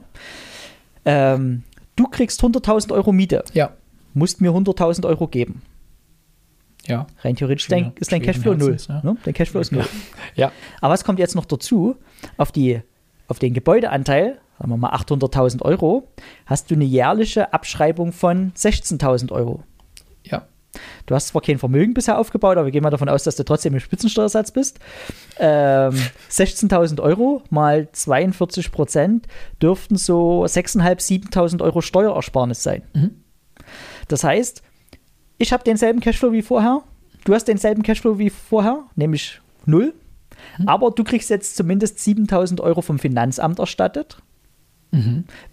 Ähm, 1.05 1.63
du 1.97 2.05
kriegst 2.09 2.43
100.000 2.43 2.93
Euro 2.93 3.13
Miete, 3.13 3.45
Ja. 3.55 3.71
musst 4.15 4.41
mir 4.41 4.53
100.000 4.53 5.07
Euro 5.07 5.29
geben. 5.29 5.63
Ja. 6.87 7.07
Rein 7.23 7.37
theoretisch 7.37 7.69
dein, 7.69 7.93
ist 8.01 8.11
dein 8.11 8.23
Cashflow 8.23 8.55
null. 8.55 8.77
Ja. 8.89 9.01
Ne? 9.05 9.17
Dein 9.25 9.35
Cashflow 9.35 9.61
ist 9.61 9.71
null. 9.71 9.87
Ja. 10.35 10.51
Aber 10.81 10.93
was 10.95 11.05
kommt 11.05 11.19
jetzt 11.19 11.35
noch 11.37 11.45
dazu? 11.45 11.97
Auf, 12.37 12.53
die, 12.53 12.81
auf 13.29 13.39
den 13.39 13.55
Gebäudeanteil, 13.55 14.39
sagen 14.61 14.73
wir 14.73 14.77
mal 14.77 14.93
800.000 14.93 15.63
Euro, 15.63 16.09
hast 16.45 16.71
du 16.71 16.75
eine 16.75 16.85
jährliche 16.85 17.55
Abschreibung 17.55 18.13
von 18.13 18.53
16.000 18.53 19.33
Euro. 19.33 19.63
Ja. 20.23 20.47
Du 21.07 21.15
hast 21.15 21.29
zwar 21.29 21.41
kein 21.41 21.59
Vermögen 21.59 21.95
bisher 21.95 22.19
aufgebaut, 22.19 22.59
aber 22.59 22.67
wir 22.67 22.71
gehen 22.71 22.83
mal 22.83 22.91
davon 22.91 23.09
aus, 23.09 23.25
dass 23.25 23.37
du 23.37 23.45
trotzdem 23.45 23.73
im 23.73 23.81
Spitzensteuersatz 23.81 24.53
bist. 24.53 24.79
Ähm, 25.39 25.95
16.000 26.31 27.01
Euro 27.01 27.43
mal 27.49 27.89
42 27.91 28.71
Prozent 28.71 29.27
dürften 29.63 29.97
so 29.97 30.45
6.500, 30.45 31.31
7.000 31.33 31.63
Euro 31.63 31.81
Steuerersparnis 31.81 32.63
sein. 32.63 32.83
Das 34.09 34.25
heißt, 34.25 34.63
ich 35.39 35.55
habe 35.55 35.65
denselben 35.65 36.01
Cashflow 36.01 36.33
wie 36.33 36.43
vorher, 36.43 36.83
du 37.25 37.33
hast 37.33 37.49
denselben 37.49 37.83
Cashflow 37.83 38.19
wie 38.19 38.29
vorher, 38.29 38.85
nämlich 38.95 39.41
null. 39.65 39.95
Aber 40.67 40.91
du 40.91 41.05
kriegst 41.05 41.31
jetzt 41.31 41.57
zumindest 41.57 41.99
7.000 41.99 42.61
Euro 42.61 42.83
vom 42.83 42.99
Finanzamt 42.99 43.59
erstattet, 43.59 44.19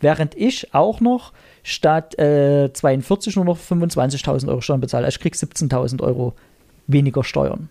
während 0.01 0.35
ich 0.35 0.73
auch 0.73 0.99
noch 0.99 1.31
statt 1.63 2.17
äh, 2.17 2.71
42 2.73 3.35
nur 3.35 3.45
noch 3.45 3.57
25.000 3.57 4.47
Euro 4.47 4.61
Steuern 4.61 4.81
bezahle. 4.81 5.05
Also 5.05 5.15
ich 5.17 5.21
krieg 5.21 5.33
17.000 5.35 6.01
Euro 6.01 6.33
weniger 6.87 7.23
Steuern. 7.23 7.69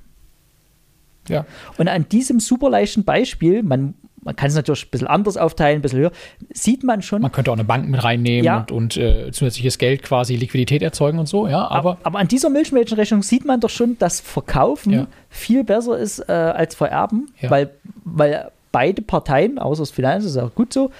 Ja. 1.28 1.44
Und 1.78 1.88
an 1.88 2.08
diesem 2.08 2.38
super 2.38 2.70
leichten 2.70 3.02
Beispiel, 3.04 3.62
man, 3.64 3.94
man 4.22 4.36
kann 4.36 4.48
es 4.48 4.54
natürlich 4.54 4.86
ein 4.86 4.90
bisschen 4.90 5.08
anders 5.08 5.36
aufteilen, 5.36 5.78
ein 5.78 5.82
bisschen 5.82 5.98
höher, 5.98 6.12
sieht 6.52 6.84
man 6.84 7.02
schon, 7.02 7.20
Man 7.22 7.32
könnte 7.32 7.50
auch 7.50 7.56
eine 7.56 7.64
Bank 7.64 7.88
mit 7.88 8.04
reinnehmen 8.04 8.44
Ja. 8.44 8.58
und, 8.60 8.70
und 8.70 8.96
äh, 8.96 9.32
zusätzliches 9.32 9.78
Geld 9.78 10.02
quasi 10.04 10.36
Liquidität 10.36 10.82
erzeugen 10.82 11.18
und 11.18 11.26
so, 11.26 11.48
ja. 11.48 11.66
Aber 11.68 11.98
aber 12.04 12.18
an 12.20 12.28
dieser 12.28 12.48
Milchmädchenrechnung 12.50 13.22
sieht 13.24 13.44
man 13.44 13.58
doch 13.60 13.70
schon, 13.70 13.98
dass 13.98 14.20
Verkaufen 14.20 14.92
Ja. 14.92 15.06
viel 15.30 15.64
besser 15.64 15.98
ist 15.98 16.20
äh, 16.28 16.32
als 16.32 16.76
Vererben, 16.76 17.32
weil, 17.42 17.70
weil 18.04 18.50
beide 18.70 19.02
Parteien, 19.02 19.58
außer 19.58 19.82
das 19.82 19.90
Finanzamt 19.90 20.26
ist 20.30 20.36
auch 20.36 20.54
gut 20.54 20.72
so, 20.72 20.90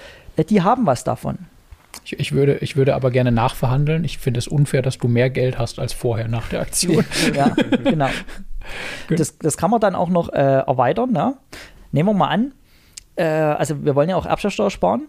die 0.43 0.61
haben 0.61 0.85
was 0.85 1.03
davon. 1.03 1.37
ich, 2.03 2.19
ich, 2.19 2.31
würde, 2.31 2.57
ich 2.59 2.75
würde 2.75 2.95
aber 2.95 3.11
gerne 3.11 3.31
nachverhandeln. 3.31 4.03
Ich 4.03 4.17
finde 4.17 4.37
es 4.39 4.47
unfair, 4.47 4.81
dass 4.81 4.97
du 4.97 5.07
mehr 5.07 5.29
Geld 5.29 5.57
hast 5.57 5.79
als 5.79 5.93
vorher 5.93 6.27
nach 6.27 6.49
der 6.49 6.61
Aktion. 6.61 7.03
Ja, 7.35 7.49
genau. 7.83 8.09
Das, 9.09 9.37
das 9.37 9.55
kann 9.55 9.71
man 9.71 9.79
dann 9.79 9.95
auch 9.95 10.09
noch 10.09 10.27
äh, 10.27 10.35
erweitern. 10.41 11.13
Ne? 11.13 11.37
Nehmen 11.93 12.09
wir 12.09 12.13
mal 12.13 12.27
an, 12.27 12.51
äh, 13.15 13.23
also 13.23 13.85
wir 13.85 13.95
wollen 13.95 14.09
ja 14.09 14.17
auch 14.17 14.25
Erbschaftssteuer 14.25 14.69
sparen. 14.69 15.03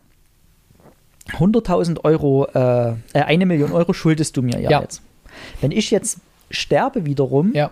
100.000 1.32 2.04
Euro, 2.04 2.47
äh, 2.54 2.90
äh, 2.90 2.94
eine 3.23 3.47
Million 3.47 3.73
Euro 3.73 3.92
schuldest 3.92 4.37
du 4.37 4.42
mir 4.42 4.61
ja, 4.61 4.70
Ja. 4.70 4.80
jetzt. 4.82 5.02
Wenn 5.61 5.73
ich 5.73 5.90
jetzt 5.90 6.18
sterbe 6.50 7.04
wiederum, 7.04 7.52
Ja. 7.52 7.70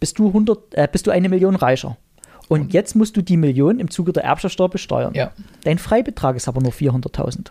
bist, 0.00 0.18
du 0.18 0.26
100, 0.28 0.58
äh, 0.74 0.88
bist 0.90 1.06
du 1.06 1.10
eine 1.12 1.28
Million 1.28 1.54
reicher. 1.54 1.96
Und 2.48 2.72
jetzt 2.72 2.94
musst 2.96 3.16
du 3.16 3.22
die 3.22 3.36
Million 3.36 3.78
im 3.78 3.90
Zuge 3.90 4.12
der 4.12 4.24
Erbschaftssteuer 4.24 4.68
besteuern. 4.70 5.12
Ja. 5.14 5.32
Dein 5.64 5.78
Freibetrag 5.78 6.34
ist 6.36 6.48
aber 6.48 6.60
nur 6.62 6.72
400.000. 6.72 7.50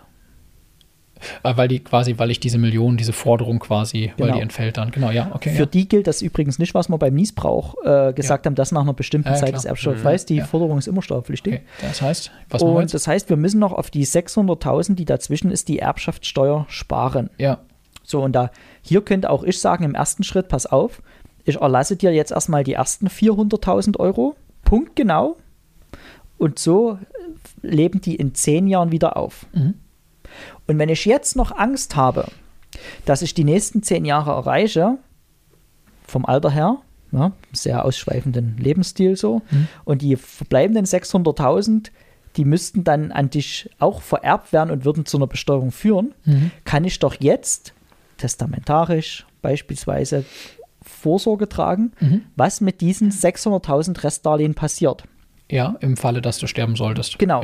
Äh, 1.43 1.57
Weil 1.57 1.67
die 1.67 1.79
quasi, 1.79 2.13
weil 2.17 2.29
ich 2.29 2.39
diese 2.39 2.59
Million, 2.59 2.95
diese 2.95 3.11
Forderung 3.11 3.57
quasi, 3.57 4.13
weil 4.17 4.27
Genau. 4.27 4.35
die 4.37 4.41
entfällt 4.43 4.77
dann. 4.77 4.91
Genau, 4.91 5.09
ja, 5.09 5.31
okay. 5.33 5.49
Für 5.51 5.59
ja. 5.63 5.65
die 5.65 5.89
gilt 5.89 6.05
das 6.05 6.21
übrigens 6.21 6.59
nicht, 6.59 6.75
was 6.75 6.89
wir 6.89 6.97
beim 6.99 7.15
Niesbrauch 7.15 7.73
äh, 7.83 8.13
gesagt 8.13 8.45
haben, 8.45 8.53
dass 8.53 8.71
nach 8.71 8.81
einer 8.81 8.93
bestimmten 8.93 9.29
Ja, 9.29 9.33
Zeit 9.35 9.49
klar. 9.49 9.53
das 9.53 9.65
Erbsteuerfrei 9.65 10.13
ist. 10.13 10.29
Die 10.29 10.35
Ja. 10.35 10.45
Forderung 10.45 10.77
ist 10.77 10.87
immer 10.87 11.01
steuerpflichtig. 11.01 11.53
okay. 11.55 11.63
Das 11.81 12.01
heißt, 12.03 12.31
was 12.49 12.61
Und 12.61 12.81
jetzt? 12.81 12.93
das 12.93 13.07
heißt, 13.07 13.29
wir 13.29 13.37
müssen 13.37 13.59
noch 13.59 13.73
auf 13.73 13.89
die 13.89 14.05
600.000, 14.05 14.93
die 14.93 15.05
dazwischen 15.05 15.49
ist, 15.49 15.69
die 15.69 15.79
Erbschaftssteuer 15.79 16.65
sparen. 16.69 17.31
Ja, 17.39 17.59
So, 18.03 18.21
und 18.21 18.33
da, 18.33 18.51
hier 18.83 19.01
könnte 19.01 19.31
auch 19.31 19.43
ich 19.43 19.59
sagen, 19.59 19.83
im 19.85 19.95
ersten 19.95 20.23
Schritt, 20.23 20.49
pass 20.49 20.67
auf, 20.67 21.01
ich 21.45 21.55
erlasse 21.59 21.95
dir 21.95 22.13
jetzt 22.13 22.31
erstmal 22.31 22.63
die 22.63 22.73
ersten 22.73 23.07
400.000 23.07 23.97
Euro, 23.99 24.35
Punkt 24.67 24.95
genau. 24.95 25.37
Und 26.37 26.59
so 26.59 26.93
äh, 26.93 26.97
leben 27.67 28.01
die 28.01 28.15
in 28.15 28.35
zehn 28.35 28.67
Jahren 28.67 28.91
wieder 28.91 29.17
auf. 29.17 29.45
Mhm. 29.53 29.75
Und 30.67 30.77
wenn 30.77 30.89
ich 30.89 31.05
jetzt 31.05 31.35
noch 31.35 31.51
Angst 31.57 31.95
habe, 31.95 32.27
dass 33.05 33.21
ich 33.21 33.33
die 33.33 33.43
nächsten 33.45 33.81
zehn 33.81 34.03
Jahre 34.05 34.31
erreiche, 34.31 34.97
vom 36.05 36.25
Alter 36.25 36.51
her, 36.51 36.77
ja, 37.11 37.31
sehr 37.53 37.85
ausschweifenden 37.85 38.57
Lebensstil 38.57 39.15
so, 39.15 39.41
Mhm. 39.49 39.67
und 39.85 40.01
die 40.01 40.15
verbleibenden 40.17 40.85
600.000, 40.85 41.91
die 42.35 42.43
müssten 42.45 42.83
dann 42.83 43.11
an 43.13 43.29
dich 43.29 43.69
auch 43.79 44.01
vererbt 44.01 44.51
werden 44.53 44.69
und 44.69 44.83
würden 44.85 45.05
zu 45.05 45.17
einer 45.17 45.27
Besteuerung 45.27 45.71
führen, 45.71 46.13
Mhm. 46.25 46.51
kann 46.65 46.83
ich 46.83 46.99
doch 46.99 47.15
jetzt 47.19 47.73
testamentarisch 48.17 49.25
beispielsweise 49.41 50.25
Vorsorge 50.87 51.47
tragen, 51.49 51.91
Mhm. 51.99 52.21
was 52.35 52.61
mit 52.61 52.81
diesen 52.81 53.11
600.000 53.11 54.03
Restdarlehen 54.03 54.53
passiert. 54.55 55.03
ja, 55.49 55.75
im 55.79 55.95
Falle, 55.95 56.21
dass 56.21 56.39
du 56.39 56.47
sterben 56.47 56.75
solltest. 56.75 57.19
Genau. 57.19 57.41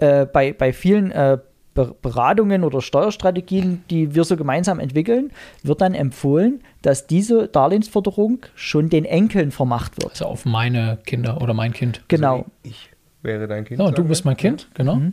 Ja. 0.00 0.22
Äh, 0.22 0.26
bei, 0.26 0.52
bei 0.52 0.72
vielen 0.72 1.12
äh, 1.12 1.38
Be- 1.74 1.94
Beratungen 2.02 2.64
oder 2.64 2.80
Steuerstrategien, 2.80 3.84
die 3.90 4.14
wir 4.16 4.24
so 4.24 4.36
gemeinsam 4.36 4.80
entwickeln, 4.80 5.30
wird 5.62 5.80
dann 5.80 5.94
empfohlen, 5.94 6.60
dass 6.82 7.06
diese 7.06 7.46
Darlehensforderung 7.48 8.38
schon 8.56 8.88
den 8.88 9.04
Enkeln 9.04 9.50
vermacht 9.52 10.00
wird. 10.02 10.10
Also 10.12 10.24
auf 10.24 10.44
meine 10.44 10.98
Kinder 11.06 11.40
oder 11.40 11.54
mein 11.54 11.72
Kind. 11.72 12.02
Genau. 12.08 12.46
Ich 12.64 12.90
wäre 13.22 13.46
dein 13.46 13.64
Kind. 13.64 13.78
Ja, 13.78 13.86
und 13.86 13.98
du 13.98 14.04
bist 14.04 14.24
mein 14.24 14.36
Kind, 14.36 14.68
genau. 14.74 14.96
Mhm. 14.96 15.12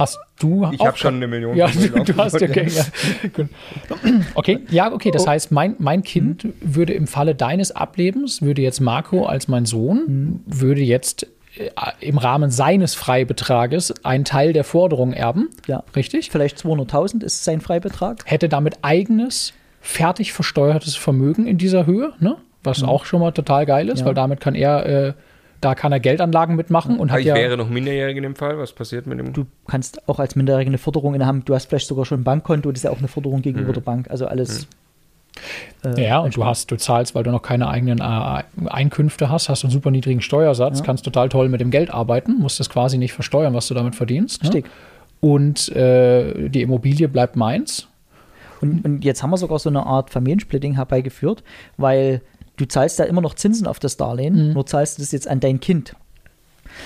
Hast 0.00 0.18
du 0.40 0.66
Ich 0.72 0.80
habe 0.80 0.96
schon 0.96 1.14
eine 1.16 1.28
Million. 1.28 1.56
Ja, 1.56 1.68
du, 1.68 1.88
du 2.04 2.16
hast 2.16 2.40
ja, 2.40 2.48
okay, 2.48 2.66
ja. 2.68 2.84
Okay, 4.34 4.58
ja, 4.70 4.92
okay. 4.92 5.08
Oh. 5.10 5.12
Das 5.12 5.26
heißt, 5.26 5.52
mein, 5.52 5.76
mein 5.78 6.02
Kind 6.02 6.44
Mhm. 6.44 6.52
würde 6.60 6.92
im 6.94 7.06
Falle 7.06 7.34
deines 7.34 7.70
Ablebens, 7.72 8.42
würde 8.42 8.62
jetzt 8.62 8.80
Marco 8.80 9.26
als 9.26 9.48
mein 9.48 9.66
Sohn, 9.66 10.02
Mhm. 10.06 10.40
würde 10.46 10.80
jetzt 10.80 11.26
äh, 11.56 11.68
im 12.00 12.16
Rahmen 12.18 12.50
seines 12.50 12.94
Freibetrages 12.94 13.92
einen 14.04 14.24
Teil 14.24 14.52
der 14.52 14.64
Forderung 14.64 15.12
erben. 15.12 15.48
Ja. 15.66 15.82
Richtig? 15.96 16.30
Vielleicht 16.30 16.58
200.000 16.58 17.22
ist 17.24 17.44
sein 17.44 17.60
Freibetrag. 17.60 18.22
Hätte 18.24 18.48
damit 18.48 18.78
eigenes, 18.82 19.52
fertig 19.80 20.32
versteuertes 20.32 20.94
Vermögen 20.96 21.46
in 21.46 21.58
dieser 21.58 21.86
Höhe, 21.86 22.12
ne? 22.20 22.36
was 22.62 22.82
auch 22.82 23.06
schon 23.06 23.20
mal 23.20 23.32
total 23.32 23.64
geil 23.66 23.88
ist, 23.88 23.94
Mhm. 23.94 24.00
Ja. 24.00 24.06
weil 24.06 24.14
damit 24.14 24.40
kann 24.40 24.54
er, 24.54 24.86
äh, 24.86 25.12
da 25.60 25.74
kann 25.74 25.92
er 25.92 26.00
Geldanlagen 26.00 26.56
mitmachen 26.56 26.98
und 26.98 27.12
hat 27.12 27.20
ich 27.20 27.26
ja. 27.26 27.34
wäre 27.34 27.56
noch 27.56 27.68
minderjährig 27.68 28.16
in 28.16 28.22
dem 28.22 28.34
Fall. 28.36 28.58
Was 28.58 28.72
passiert 28.72 29.06
mit 29.06 29.18
dem? 29.18 29.32
Du 29.32 29.46
kannst 29.66 30.08
auch 30.08 30.18
als 30.18 30.34
Minderjährige 30.36 30.70
eine 30.70 30.78
Forderung 30.78 31.14
innehaben. 31.14 31.44
Du 31.44 31.54
hast 31.54 31.66
vielleicht 31.66 31.86
sogar 31.86 32.04
schon 32.04 32.20
ein 32.20 32.24
Bankkonto, 32.24 32.70
das 32.70 32.80
ist 32.80 32.84
ja 32.84 32.90
auch 32.90 32.98
eine 32.98 33.08
Forderung 33.08 33.38
Mhm. 33.38 33.42
gegenüber 33.42 33.72
der 33.72 33.80
Bank. 33.82 34.10
Also 34.10 34.26
alles. 34.26 34.66
äh, 35.84 36.02
Ja, 36.06 36.18
und 36.18 36.36
du 36.36 36.44
hast, 36.44 36.70
du 36.70 36.76
zahlst, 36.76 37.14
weil 37.14 37.22
du 37.24 37.30
noch 37.30 37.42
keine 37.42 37.68
eigenen 37.68 37.98
äh, 38.00 38.42
Einkünfte 38.68 39.30
hast, 39.30 39.48
hast 39.48 39.64
einen 39.64 39.70
super 39.72 39.90
niedrigen 39.90 40.20
Steuersatz, 40.22 40.80
Ja. 40.80 40.84
kannst 40.84 41.04
total 41.04 41.28
toll 41.28 41.48
mit 41.48 41.60
dem 41.60 41.70
Geld 41.70 41.90
arbeiten, 41.90 42.38
musst 42.38 42.58
das 42.60 42.68
quasi 42.70 42.98
nicht 42.98 43.12
versteuern, 43.12 43.54
was 43.54 43.68
du 43.68 43.74
damit 43.74 43.94
verdienst. 43.94 44.42
Ne? 44.42 44.48
Richtig. 44.48 44.70
Und 45.20 45.68
äh, 45.76 46.48
die 46.48 46.62
Immobilie 46.62 47.08
bleibt 47.08 47.36
meins. 47.36 47.86
Und, 48.62 48.84
und 48.84 49.04
jetzt 49.04 49.22
haben 49.22 49.30
wir 49.30 49.36
sogar 49.38 49.58
so 49.58 49.68
eine 49.70 49.84
Art 49.86 50.10
Familiensplitting 50.10 50.74
herbeigeführt, 50.74 51.42
weil 51.78 52.20
du 52.60 52.68
zahlst 52.68 52.98
ja 52.98 53.04
immer 53.06 53.20
noch 53.20 53.34
Zinsen 53.34 53.66
auf 53.66 53.78
das 53.78 53.96
Darlehen, 53.96 54.48
Mhm. 54.48 54.52
nur 54.54 54.66
zahlst 54.66 54.98
du 54.98 55.02
das 55.02 55.12
jetzt 55.12 55.26
an 55.28 55.40
dein 55.40 55.60
Kind. 55.60 55.94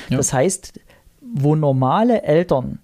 Ja. 0.08 0.16
Das 0.16 0.32
heißt, 0.32 0.80
wo 1.20 1.56
normale 1.56 2.22
Eltern 2.22 2.78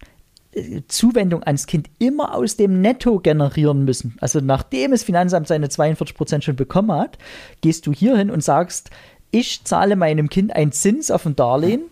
äh, 0.52 0.82
Zuwendung 0.88 1.42
ans 1.44 1.66
Kind 1.66 1.88
immer 1.98 2.34
aus 2.34 2.56
dem 2.56 2.80
Netto 2.80 3.20
generieren 3.20 3.84
müssen, 3.84 4.16
also 4.20 4.40
nachdem 4.40 4.90
das 4.90 5.02
Finanzamt 5.04 5.46
seine 5.46 5.68
42% 5.68 6.42
schon 6.42 6.56
bekommen 6.56 6.92
hat, 6.92 7.18
gehst 7.60 7.86
du 7.86 7.92
hier 7.92 8.16
hin 8.16 8.30
und 8.30 8.42
sagst, 8.42 8.90
ich 9.30 9.62
zahle 9.64 9.94
meinem 9.94 10.28
Kind 10.28 10.54
einen 10.56 10.72
Zins 10.72 11.10
auf 11.12 11.24
ein 11.24 11.36
Darlehen 11.36 11.82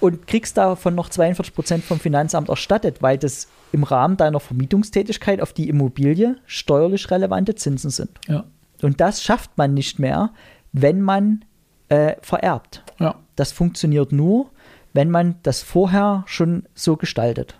und 0.00 0.26
kriegst 0.26 0.56
davon 0.58 0.94
noch 0.94 1.08
42% 1.08 1.80
vom 1.80 1.98
Finanzamt 1.98 2.50
erstattet, 2.50 3.00
weil 3.00 3.16
das 3.18 3.48
im 3.72 3.82
Rahmen 3.84 4.16
deiner 4.18 4.38
Vermietungstätigkeit 4.40 5.40
auf 5.40 5.52
die 5.52 5.68
Immobilie 5.68 6.36
steuerlich 6.46 7.10
relevante 7.10 7.54
Zinsen 7.54 7.90
sind. 7.90 8.10
Ja. 8.28 8.44
Und 8.82 9.00
das 9.00 9.22
schafft 9.22 9.56
man 9.56 9.74
nicht 9.74 9.98
mehr, 9.98 10.30
wenn 10.72 11.00
man 11.00 11.44
äh, 11.88 12.16
vererbt. 12.20 12.84
Ja. 12.98 13.16
Das 13.36 13.52
funktioniert 13.52 14.12
nur, 14.12 14.50
wenn 14.92 15.10
man 15.10 15.36
das 15.42 15.62
vorher 15.62 16.24
schon 16.26 16.64
so 16.74 16.96
gestaltet. 16.96 17.58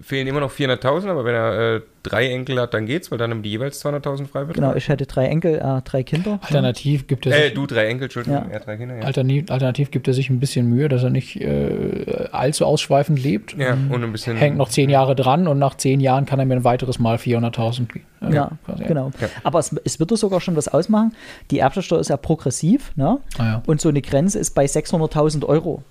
Fehlen 0.00 0.28
immer 0.28 0.38
noch 0.40 0.52
400.000, 0.52 1.08
aber 1.10 1.24
wenn 1.24 1.34
er 1.34 1.76
äh, 1.76 1.80
drei 2.04 2.30
Enkel 2.30 2.60
hat, 2.60 2.72
dann 2.74 2.86
geht's, 2.86 3.10
weil 3.10 3.18
dann 3.18 3.32
haben 3.32 3.42
die 3.42 3.50
jeweils 3.50 3.84
200.000 3.84 4.28
Freibetrag. 4.28 4.54
Genau, 4.54 4.74
ich 4.74 4.88
hätte 4.88 5.04
drei 5.04 5.26
Enkel, 5.26 5.56
äh, 5.56 5.82
drei 5.82 6.04
Kinder. 6.04 6.38
Alternativ 6.42 7.08
gibt 7.08 7.26
es. 7.26 7.34
Äh, 7.34 7.50
du 7.50 7.66
drei 7.66 7.86
Enkel, 7.88 8.04
Entschuldigung, 8.04 8.38
Ja. 8.46 8.50
er 8.52 8.60
drei 8.60 8.76
Kinder, 8.76 8.96
ja. 8.96 9.02
Alternativ, 9.02 9.50
alternativ 9.50 9.90
gibt 9.90 10.06
er 10.06 10.14
sich 10.14 10.30
ein 10.30 10.38
bisschen 10.38 10.68
Mühe, 10.70 10.88
dass 10.88 11.02
er 11.02 11.10
nicht 11.10 11.40
äh, 11.40 12.28
allzu 12.30 12.64
ausschweifend 12.66 13.20
lebt. 13.22 13.56
ja, 13.58 13.72
und 13.72 14.04
ein 14.04 14.12
bisschen. 14.12 14.36
Hängt 14.36 14.56
noch 14.56 14.68
zehn 14.68 14.90
Jahre 14.90 15.16
dran 15.16 15.48
und 15.48 15.58
nach 15.58 15.74
zehn 15.76 15.98
Jahren 15.98 16.24
kann 16.24 16.38
er 16.38 16.44
mir 16.46 16.54
ein 16.54 16.64
weiteres 16.64 17.00
Mal 17.00 17.16
400.000 17.16 17.88
äh, 18.22 18.32
Ja, 18.32 18.52
quasi- 18.66 18.84
genau. 18.84 19.10
Ja. 19.20 19.28
Aber 19.42 19.58
es, 19.58 19.74
es 19.84 19.98
würde 19.98 20.16
sogar 20.16 20.40
schon 20.40 20.54
was 20.54 20.68
ausmachen. 20.68 21.14
Die 21.50 21.58
Erbschaftssteuer 21.58 21.98
ist 22.00 22.10
ja 22.10 22.16
progressiv, 22.16 22.92
ne? 22.94 23.18
Ah, 23.38 23.44
ja. 23.44 23.62
Und 23.66 23.80
so 23.80 23.88
eine 23.88 24.02
Grenze 24.02 24.38
ist 24.38 24.54
bei 24.54 24.66
600.000 24.66 25.44
Euro. 25.44 25.82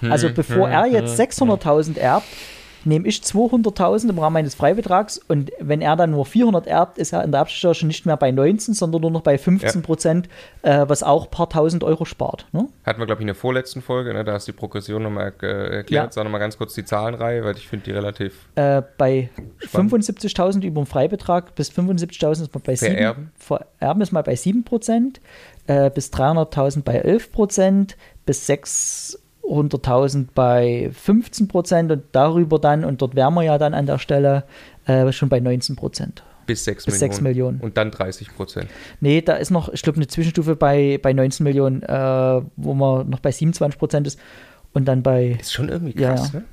Also 0.00 0.30
bevor 0.32 0.70
er 0.70 0.86
jetzt 0.86 1.20
600.000 1.20 1.98
erbt, 1.98 2.24
nehme 2.86 3.08
ich 3.08 3.18
200.000 3.20 4.10
im 4.10 4.18
Rahmen 4.18 4.34
meines 4.34 4.54
Freibetrags 4.54 5.18
und 5.18 5.52
wenn 5.58 5.80
er 5.80 5.96
dann 5.96 6.10
nur 6.10 6.26
400 6.26 6.66
erbt, 6.66 6.98
ist 6.98 7.12
er 7.12 7.24
in 7.24 7.32
der 7.32 7.40
Erbschaftssteuer 7.40 7.74
schon 7.74 7.88
nicht 7.88 8.06
mehr 8.06 8.16
bei 8.16 8.30
19, 8.30 8.74
sondern 8.74 9.00
nur 9.02 9.10
noch 9.10 9.22
bei 9.22 9.38
15 9.38 9.82
Prozent, 9.82 10.28
äh, 10.62 10.84
was 10.86 11.02
auch 11.02 11.24
ein 11.24 11.30
paar 11.30 11.48
tausend 11.48 11.84
Euro 11.84 12.04
spart. 12.04 12.46
Ne? 12.52 12.68
Hatten 12.84 13.00
wir, 13.00 13.06
glaube 13.06 13.20
ich, 13.20 13.24
in 13.24 13.28
der 13.28 13.34
vorletzten 13.34 13.82
Folge, 13.82 14.12
ne? 14.12 14.24
da 14.24 14.32
hast 14.32 14.48
du 14.48 14.52
die 14.52 14.58
Progression 14.58 15.02
nochmal 15.02 15.32
äh, 15.42 15.76
erklärt. 15.76 15.88
Ja. 15.90 16.12
Sag 16.12 16.24
nochmal 16.24 16.40
ganz 16.40 16.58
kurz 16.58 16.74
die 16.74 16.84
Zahlenreihe, 16.84 17.44
weil 17.44 17.56
ich 17.56 17.68
finde 17.68 17.84
die 17.86 17.92
relativ 17.92 18.48
Äh, 18.54 18.82
bei 18.98 19.30
Spannend. 19.58 19.92
75.000 19.92 20.62
über 20.64 20.82
dem 20.82 20.86
Freibetrag 20.86 21.54
bis 21.54 21.70
75.000 21.70 22.42
ist 22.42 22.54
man 22.54 22.62
bei 22.62 22.74
7 22.76 22.92
Vererben? 22.94 23.32
Vererben 23.36 24.02
ist 24.02 24.12
man 24.12 24.24
bei 24.24 24.36
7 24.36 24.64
Prozent, 24.64 25.20
äh, 25.66 25.90
bis 25.90 26.12
300.000 26.12 26.82
bei 26.82 26.96
11 26.96 27.32
Prozent, 27.32 27.96
bis 28.26 28.46
600.000 29.48 30.26
bei 30.34 30.90
15 30.92 31.48
Prozent 31.48 31.92
und 31.92 32.04
darüber 32.12 32.58
dann, 32.58 32.84
und 32.84 33.02
dort 33.02 33.14
wären 33.14 33.34
wir 33.34 33.42
ja 33.42 33.58
dann 33.58 33.74
an 33.74 33.86
der 33.86 33.98
Stelle, 33.98 34.44
äh, 34.86 35.12
schon 35.12 35.28
bei 35.28 35.40
19 35.40 35.76
Prozent. 35.76 36.22
bis 36.46 36.64
6 36.64 36.84
Bis 36.84 36.94
Millionen. 36.94 37.10
6 37.10 37.20
Millionen. 37.22 37.60
Und 37.60 37.76
dann 37.76 37.90
30 37.90 38.34
Prozent. 38.34 38.68
Nee, 39.00 39.22
da 39.22 39.34
ist 39.34 39.50
noch, 39.50 39.72
ich 39.72 39.82
glaube, 39.82 39.96
eine 39.96 40.06
Zwischenstufe 40.06 40.56
bei, 40.56 40.98
bei 41.02 41.12
19 41.12 41.44
Millionen, 41.44 41.82
äh, 41.82 42.42
wo 42.56 42.74
man 42.74 43.08
noch 43.08 43.20
bei 43.20 43.32
27 43.32 43.78
Prozent 43.78 44.06
ist 44.06 44.18
und 44.74 44.86
dann 44.86 45.02
bei, 45.02 45.38
Ist 45.40 45.52
schon 45.52 45.68
irgendwie 45.68 45.94
krass, 45.94 46.32
ja. 46.32 46.40
ne? 46.40 46.44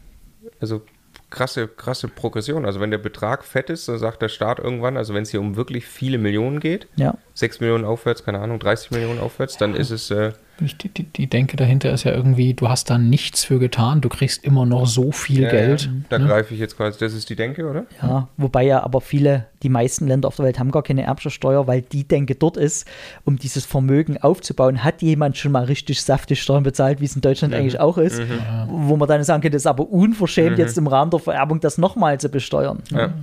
Also 0.60 0.82
krasse, 1.30 1.68
krasse 1.68 2.08
Progression. 2.08 2.66
Also 2.66 2.80
wenn 2.80 2.92
der 2.92 3.00
Betrag 3.00 3.44
fett 3.44 3.70
ist, 3.70 3.88
dann 3.88 3.98
sagt 3.98 4.22
der 4.22 4.30
Staat 4.30 4.60
irgendwann, 4.60 4.96
also 4.98 5.14
wenn 5.14 5.24
es 5.24 5.32
hier 5.32 5.42
um 5.42 5.56
wirklich 5.56 5.86
viele 5.86 6.18
Millionen 6.18 6.60
geht, 6.60 6.88
ja. 6.96 7.16
6 7.34 7.60
Millionen 7.60 7.84
aufwärts, 7.84 8.24
keine 8.24 8.40
Ahnung, 8.40 8.60
30 8.60 8.92
Millionen 8.92 9.20
aufwärts, 9.20 9.58
dann 9.58 9.76
ist 9.76 9.90
es, 9.90 10.12
äh, 10.12 10.34
die, 10.60 10.90
die, 10.90 11.04
die 11.04 11.28
Denke 11.28 11.58
dahinter 11.58 11.92
ist 11.92 12.04
ja 12.04 12.12
irgendwie, 12.12 12.54
du 12.54 12.70
hast 12.70 12.90
da 12.90 12.98
nichts 12.98 13.44
für 13.44 13.60
getan, 13.60 14.02
du 14.02 14.10
kriegst 14.10 14.44
immer 14.44 14.66
noch 14.66 14.86
so 14.86 15.12
viel 15.12 15.44
ja, 15.44 15.50
Geld. 15.50 15.84
Ja, 15.84 15.92
da 16.10 16.20
ne? 16.20 16.28
greife 16.28 16.54
ich 16.54 16.60
jetzt 16.60 16.78
quasi, 16.78 17.00
das 17.00 17.14
ist 17.14 17.30
die 17.30 17.36
Denke, 17.36 17.68
oder? 17.68 17.86
Ja, 18.02 18.28
wobei 18.38 18.64
ja 18.64 18.84
aber 18.84 19.02
viele, 19.02 19.48
die 19.64 19.70
meisten 19.70 20.08
Länder 20.08 20.28
auf 20.28 20.36
der 20.36 20.46
Welt 20.46 20.60
haben 20.60 20.72
gar 20.72 20.84
keine 20.84 21.04
Erbschaftssteuer, 21.04 21.68
weil 21.68 21.82
die 21.82 22.08
Denke 22.08 22.36
dort 22.36 22.58
ist, 22.58 22.88
um 23.26 23.38
dieses 23.38 23.66
Vermögen 23.66 24.18
aufzubauen, 24.18 24.84
hat 24.84 25.02
jemand 25.02 25.38
schon 25.38 25.52
mal 25.52 25.64
richtig 25.64 26.02
saftig 26.02 26.42
Steuern 26.42 26.64
bezahlt, 26.64 27.02
wie 27.02 27.06
es 27.06 27.16
in 27.16 27.22
Deutschland 27.22 27.54
eigentlich 27.54 27.80
auch 27.80 27.98
ist, 27.98 28.22
wo 28.68 28.98
man 28.98 29.08
dann 29.08 29.24
sagen 29.24 29.42
könnte, 29.42 29.56
das 29.56 29.64
ist 29.64 29.68
aber 29.68 29.90
unverschämt, 29.90 30.58
jetzt 30.58 30.78
im 30.78 30.88
Rahmen 30.88 31.12
der 31.12 31.20
Vererbung 31.20 31.60
das 31.60 31.78
nochmal 31.78 32.20
zu 32.20 32.30
besteuern. 32.30 32.84
Ja. 32.92 33.14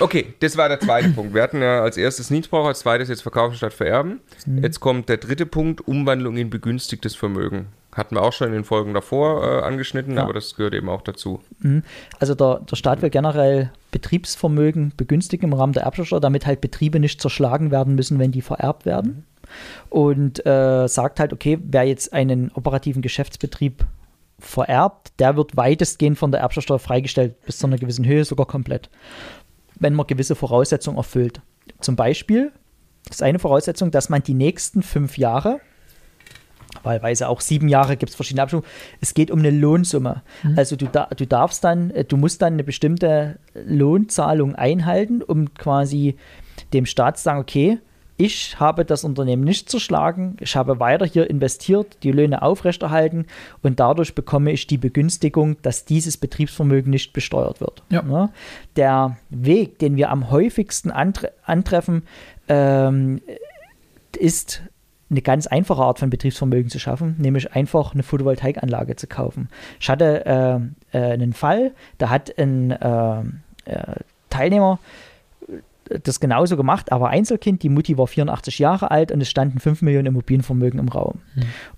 Okay, 0.00 0.34
das 0.40 0.56
war 0.56 0.68
der 0.68 0.80
zweite 0.80 1.10
Punkt. 1.10 1.32
Wir 1.34 1.42
hatten 1.42 1.62
ja 1.62 1.80
als 1.82 1.96
erstes 1.96 2.30
Nietsbrauch, 2.30 2.66
als 2.66 2.80
zweites 2.80 3.08
jetzt 3.08 3.22
Verkaufen 3.22 3.56
statt 3.56 3.72
Vererben. 3.72 4.20
Jetzt 4.60 4.80
kommt 4.80 5.08
der 5.08 5.18
dritte 5.18 5.46
Punkt, 5.46 5.86
Umwandlung 5.86 6.36
in 6.36 6.50
begünstigtes 6.50 7.14
Vermögen. 7.14 7.66
Hatten 7.92 8.14
wir 8.16 8.22
auch 8.22 8.32
schon 8.32 8.48
in 8.48 8.54
den 8.54 8.64
Folgen 8.64 8.94
davor 8.94 9.42
äh, 9.42 9.62
angeschnitten, 9.64 10.16
Ja. 10.16 10.22
aber 10.24 10.32
das 10.32 10.54
gehört 10.54 10.74
eben 10.74 10.88
auch 10.88 11.02
dazu. 11.02 11.40
Also 12.20 12.34
der, 12.34 12.60
der 12.70 12.76
Staat 12.76 13.02
will 13.02 13.10
generell 13.10 13.72
Betriebsvermögen 13.90 14.92
begünstigen 14.96 15.50
im 15.50 15.54
Rahmen 15.58 15.72
der 15.72 15.84
Erbschaftssteuer, 15.84 16.20
damit 16.20 16.46
halt 16.46 16.60
Betriebe 16.60 17.00
nicht 17.00 17.20
zerschlagen 17.20 17.70
werden 17.70 17.94
müssen, 17.94 18.18
wenn 18.18 18.30
die 18.32 18.42
vererbt 18.42 18.86
werden. 18.86 19.24
Und 19.88 20.44
äh, 20.46 20.86
sagt 20.88 21.20
halt, 21.20 21.32
okay, 21.32 21.58
wer 21.64 21.84
jetzt 21.84 22.12
einen 22.12 22.50
operativen 22.54 23.00
Geschäftsbetrieb 23.02 23.84
vererbt, 24.38 25.12
der 25.18 25.36
wird 25.36 25.56
weitestgehend 25.56 26.18
von 26.18 26.30
der 26.30 26.40
Erbschaftssteuer 26.40 26.78
freigestellt, 26.78 27.40
bis 27.44 27.58
zu 27.58 27.66
einer 27.66 27.78
gewissen 27.78 28.06
Höhe, 28.06 28.24
sogar 28.24 28.46
komplett, 28.46 28.90
wenn 29.78 29.94
man 29.94 30.06
gewisse 30.06 30.34
Voraussetzungen 30.34 30.96
erfüllt. 30.96 31.40
Zum 31.80 31.96
Beispiel 31.96 32.52
ist 33.10 33.22
eine 33.22 33.38
Voraussetzung, 33.38 33.90
dass 33.90 34.08
man 34.08 34.22
die 34.22 34.34
nächsten 34.34 34.82
fünf 34.82 35.18
Jahre 35.18 35.60
wahlweise 36.82 37.28
auch 37.28 37.40
sieben 37.40 37.68
Jahre 37.68 37.96
gibt 37.96 38.10
es 38.10 38.16
verschiedene 38.16 38.42
Abstufungen. 38.42 38.70
Es 39.00 39.14
geht 39.14 39.30
um 39.30 39.38
eine 39.40 39.50
Lohnsumme. 39.50 40.22
Also 40.56 40.76
du, 40.76 40.86
du 40.86 41.26
darfst 41.26 41.64
dann, 41.64 41.90
äh, 41.90 42.04
du 42.04 42.16
musst 42.16 42.42
dann 42.42 42.54
eine 42.54 42.64
bestimmte 42.64 43.38
Lohnzahlung 43.54 44.54
einhalten, 44.54 45.22
um 45.22 45.54
quasi 45.54 46.16
dem 46.72 46.86
Staat 46.86 47.18
zu 47.18 47.24
sagen, 47.24 47.40
okay, 47.40 47.78
ich 48.18 48.58
habe 48.58 48.84
das 48.84 49.04
Unternehmen 49.04 49.44
nicht 49.44 49.70
zerschlagen, 49.70 50.36
ich 50.40 50.56
habe 50.56 50.80
weiter 50.80 51.06
hier 51.06 51.30
investiert, 51.30 52.02
die 52.02 52.10
Löhne 52.10 52.42
aufrechterhalten 52.42 53.26
und 53.62 53.80
dadurch 53.80 54.14
bekomme 54.14 54.50
ich 54.50 54.66
die 54.66 54.76
Begünstigung, 54.76 55.56
dass 55.62 55.84
dieses 55.84 56.16
Betriebsvermögen 56.16 56.90
nicht 56.90 57.12
besteuert 57.12 57.60
wird. 57.60 57.82
Ja. 57.90 58.02
Ne? 58.02 58.30
Der 58.76 59.16
Weg, 59.30 59.78
den 59.78 59.96
wir 59.96 60.10
am 60.10 60.30
häufigsten 60.30 60.90
antre 60.90 61.32
antreffen, 61.44 62.02
ähm, 62.48 63.22
ist 64.18 64.62
eine 65.10 65.22
ganz 65.22 65.46
einfache 65.46 65.82
Art 65.82 66.00
von 66.00 66.10
Betriebsvermögen 66.10 66.70
zu 66.70 66.80
schaffen, 66.80 67.14
nämlich 67.18 67.52
einfach 67.54 67.94
eine 67.94 68.02
Photovoltaikanlage 68.02 68.96
zu 68.96 69.06
kaufen. 69.06 69.48
Ich 69.80 69.88
hatte 69.88 70.26
äh, 70.92 70.98
äh, 70.98 71.12
einen 71.12 71.32
Fall, 71.32 71.72
da 71.98 72.10
hat 72.10 72.36
ein 72.36 72.72
äh, 72.72 73.20
äh, 73.64 73.94
Teilnehmer 74.28 74.80
das 76.02 76.20
genauso 76.20 76.56
gemacht, 76.56 76.92
aber 76.92 77.08
Einzelkind, 77.08 77.62
die 77.62 77.68
Mutti 77.68 77.96
war 77.98 78.06
84 78.06 78.58
Jahre 78.58 78.90
alt 78.90 79.12
und 79.12 79.20
es 79.20 79.28
standen 79.28 79.58
5 79.58 79.82
Millionen 79.82 80.06
Immobilienvermögen 80.06 80.80
im 80.80 80.88
Raum. 80.88 81.20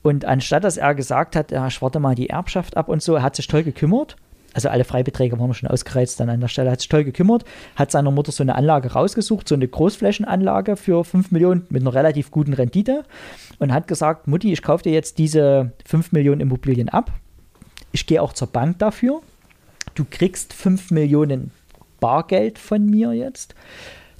Und 0.02 0.24
anstatt 0.24 0.64
dass 0.64 0.76
er 0.76 0.94
gesagt 0.94 1.36
hat, 1.36 1.52
ich 1.52 1.82
warte 1.82 2.00
mal 2.00 2.14
die 2.14 2.30
Erbschaft 2.30 2.76
ab 2.76 2.88
und 2.88 3.02
so, 3.02 3.14
er 3.14 3.22
hat 3.22 3.36
sich 3.36 3.46
toll 3.46 3.62
gekümmert, 3.62 4.16
also 4.52 4.68
alle 4.68 4.84
Freibeträge 4.84 5.38
waren 5.38 5.54
schon 5.54 5.68
ausgereizt 5.68 6.18
dann 6.18 6.28
an 6.28 6.40
der 6.40 6.48
Stelle, 6.48 6.70
hat 6.70 6.80
sich 6.80 6.88
toll 6.88 7.04
gekümmert, 7.04 7.44
hat 7.76 7.90
seiner 7.90 8.10
Mutter 8.10 8.32
so 8.32 8.42
eine 8.42 8.56
Anlage 8.56 8.92
rausgesucht, 8.92 9.46
so 9.46 9.54
eine 9.54 9.68
Großflächenanlage 9.68 10.76
für 10.76 11.04
5 11.04 11.30
Millionen 11.30 11.66
mit 11.70 11.82
einer 11.82 11.94
relativ 11.94 12.30
guten 12.30 12.52
Rendite 12.52 13.04
und 13.58 13.72
hat 13.72 13.86
gesagt, 13.86 14.26
Mutti, 14.26 14.52
ich 14.52 14.62
kaufe 14.62 14.82
dir 14.82 14.92
jetzt 14.92 15.18
diese 15.18 15.72
5 15.86 16.12
Millionen 16.12 16.40
Immobilien 16.40 16.88
ab, 16.88 17.12
ich 17.92 18.06
gehe 18.06 18.20
auch 18.20 18.32
zur 18.32 18.48
Bank 18.48 18.78
dafür, 18.80 19.20
du 19.94 20.04
kriegst 20.08 20.52
5 20.52 20.90
Millionen 20.90 21.52
Bargeld 22.00 22.58
von 22.58 22.86
mir 22.86 23.12
jetzt. 23.12 23.54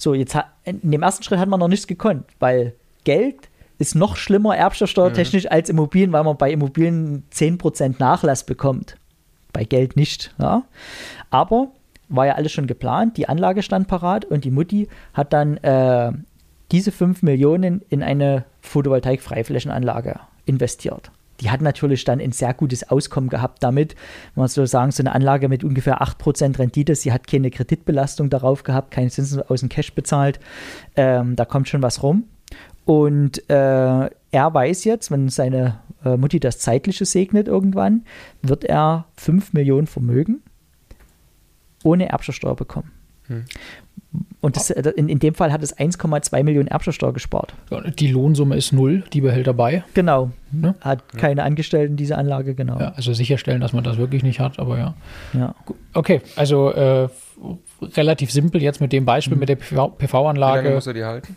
So, 0.01 0.15
jetzt 0.15 0.35
hat, 0.35 0.47
in 0.65 0.91
dem 0.91 1.03
ersten 1.03 1.23
Schritt 1.23 1.39
hat 1.39 1.49
man 1.51 1.61
noch 1.61 1.69
nichts 1.69 1.87
gekonnt, 1.87 2.25
weil 2.39 2.73
Geld 3.05 3.51
ist 3.77 3.95
noch 3.95 4.17
schlimmer 4.17 4.57
erbschaftssteuertechnisch 4.57 5.51
als 5.51 5.69
Immobilien, 5.69 6.11
weil 6.13 6.25
man 6.25 6.39
bei 6.39 6.51
Immobilien 6.51 7.25
10% 7.31 7.97
Nachlass 7.99 8.45
bekommt. 8.45 8.97
Bei 9.53 9.65
Geld 9.65 9.97
nicht. 9.97 10.35
Ja. 10.39 10.65
Aber 11.29 11.69
war 12.09 12.27
ja 12.27 12.35
alles 12.37 12.51
schon 12.51 12.67
geplant, 12.67 13.19
die 13.19 13.29
Anlage 13.29 13.63
stand 13.63 13.89
parat 13.89 14.25
und 14.25 14.45
die 14.45 14.51
Mutti 14.51 14.89
hat 15.13 15.35
dann 15.35 15.59
äh, 15.59 16.13
diese 16.73 16.93
5 16.93 17.23
Millionen 17.23 17.83
in 17.91 18.03
eine 18.03 18.47
Photovoltaik-Freiflächenanlage 18.63 20.19
investiert. 20.47 21.11
Die 21.41 21.51
hat 21.51 21.61
natürlich 21.61 22.05
dann 22.05 22.21
ein 22.21 22.33
sehr 22.33 22.55
gutes 22.55 22.89
Auskommen 22.91 23.31
gehabt 23.31 23.63
damit. 23.63 23.95
Man 24.35 24.49
soll 24.49 24.67
sagen, 24.67 24.93
so 24.93 25.03
eine 25.03 25.13
Anlage 25.13 25.49
mit 25.49 25.65
ungefähr 25.65 26.03
8% 26.03 26.59
Rendite. 26.59 26.95
Sie 26.95 27.13
hat 27.13 27.27
keine 27.27 27.51
Kreditbelastung 27.51 28.31
darauf 28.31 28.63
gehabt, 28.63 28.91
keine 28.91 29.11
Zinsen 29.11 29.43
aus 29.43 29.61
dem 29.61 29.69
Cash 29.69 29.95
bezahlt. 29.95 30.41
Ähm, 30.97 31.37
da 31.37 31.45
kommt 31.45 31.69
schon 31.69 31.83
was 31.83 32.03
rum. 32.03 32.25
Und 32.85 33.49
äh, 33.49 33.55
er 34.33 34.55
weiß 34.55 34.85
jetzt, 34.85 35.11
wenn 35.11 35.29
seine 35.29 35.79
äh, 36.05 36.17
Mutti 36.17 36.41
das 36.41 36.59
Zeitliche 36.59 37.05
segnet 37.05 37.49
irgendwann, 37.49 38.05
wird 38.43 38.65
er 38.65 39.07
5 39.17 39.53
Millionen 39.53 39.87
Vermögen 39.87 40.43
ohne 41.83 42.09
Erbschaftssteuer 42.09 42.57
bekommen. 42.57 42.91
Und 44.43 44.57
das, 44.57 44.71
äh, 44.71 44.91
in, 44.97 45.09
in 45.09 45.19
dem 45.19 45.35
Fall 45.35 45.53
hat 45.53 45.63
es 45.63 45.77
1,2 45.77 46.43
Millionen 46.43 46.69
Erbschaftssteuer 46.69 47.13
gespart. 47.13 47.55
Ja, 47.71 47.83
Die 47.83 48.09
Lohnsumme 48.09 48.57
ist 48.57 48.73
null, 48.73 49.05
die 49.13 49.21
behält 49.21 49.47
dabei. 49.47 49.85
Genau. 49.95 50.31
Ne? 50.51 50.75
Hat 50.81 51.09
keine 51.13 51.43
Angestellten 51.43 51.97
diese 51.97 52.17
Anlage, 52.17 52.55
genau. 52.55 52.79
Ja, 52.81 52.93
also 52.97 53.13
sicherstellen, 53.13 53.61
dass 53.61 53.73
man 53.73 53.85
das 53.85 53.99
wirklich 53.99 54.23
nicht 54.23 54.41
hat, 54.41 54.59
aber 54.59 54.79
ja. 54.79 54.95
Ja. 55.35 55.55
Okay, 55.93 56.23
also 56.37 56.71
äh, 56.73 57.09
relativ 57.83 58.31
simpel 58.31 58.63
jetzt 58.63 58.81
mit 58.81 58.93
dem 58.93 59.05
Beispiel 59.05 59.37
mit 59.37 59.49
der 59.49 59.59
Wie 59.61 59.75
lange 59.75 59.93
PV-Anlage. 59.99 60.71
muss 60.71 60.87
er 60.87 60.95
die 60.95 61.05
halten? 61.05 61.37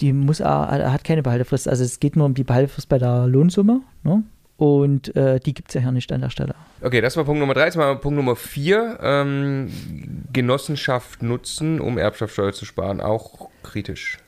Die 0.00 0.12
muss 0.12 0.40
er, 0.40 0.68
er 0.70 0.92
hat 0.92 1.04
keine 1.04 1.22
Behaltefrist. 1.22 1.68
Also 1.68 1.82
es 1.84 1.98
geht 2.00 2.16
nur 2.16 2.26
um 2.26 2.34
die 2.34 2.44
Behaltefrist 2.44 2.88
bei 2.88 2.98
der 2.98 3.26
Lohnsumme. 3.26 3.80
Ne? 4.04 4.22
Und 4.56 5.14
äh, 5.16 5.40
die 5.40 5.52
gibt 5.52 5.70
es 5.70 5.74
ja 5.74 5.80
hier 5.80 5.90
nicht 5.92 6.12
an 6.12 6.20
der 6.20 6.30
Stelle. 6.30 6.54
Okay, 6.80 7.00
das 7.00 7.16
war 7.16 7.24
Punkt 7.24 7.40
Nummer 7.40 7.54
drei. 7.54 7.64
Jetzt 7.66 7.76
mal 7.76 7.96
Punkt 7.96 8.16
Nummer 8.16 8.36
vier. 8.36 8.98
Ähm, 9.02 9.70
Genossenschaft 10.32 11.22
nutzen, 11.22 11.80
um 11.80 11.98
Erbschaftssteuer 11.98 12.52
zu 12.52 12.64
sparen. 12.64 13.00
Auch 13.00 13.48
kritisch 13.62 14.18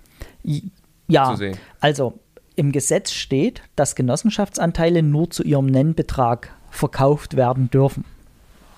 Ja, 1.07 1.31
zu 1.31 1.37
sehen. 1.37 1.59
also 1.81 2.19
im 2.57 2.73
Gesetz 2.73 3.13
steht, 3.13 3.63
dass 3.77 3.95
Genossenschaftsanteile 3.95 5.03
nur 5.03 5.31
zu 5.31 5.43
ihrem 5.45 5.67
Nennbetrag 5.67 6.53
verkauft 6.71 7.37
werden 7.37 7.71
dürfen. 7.71 8.05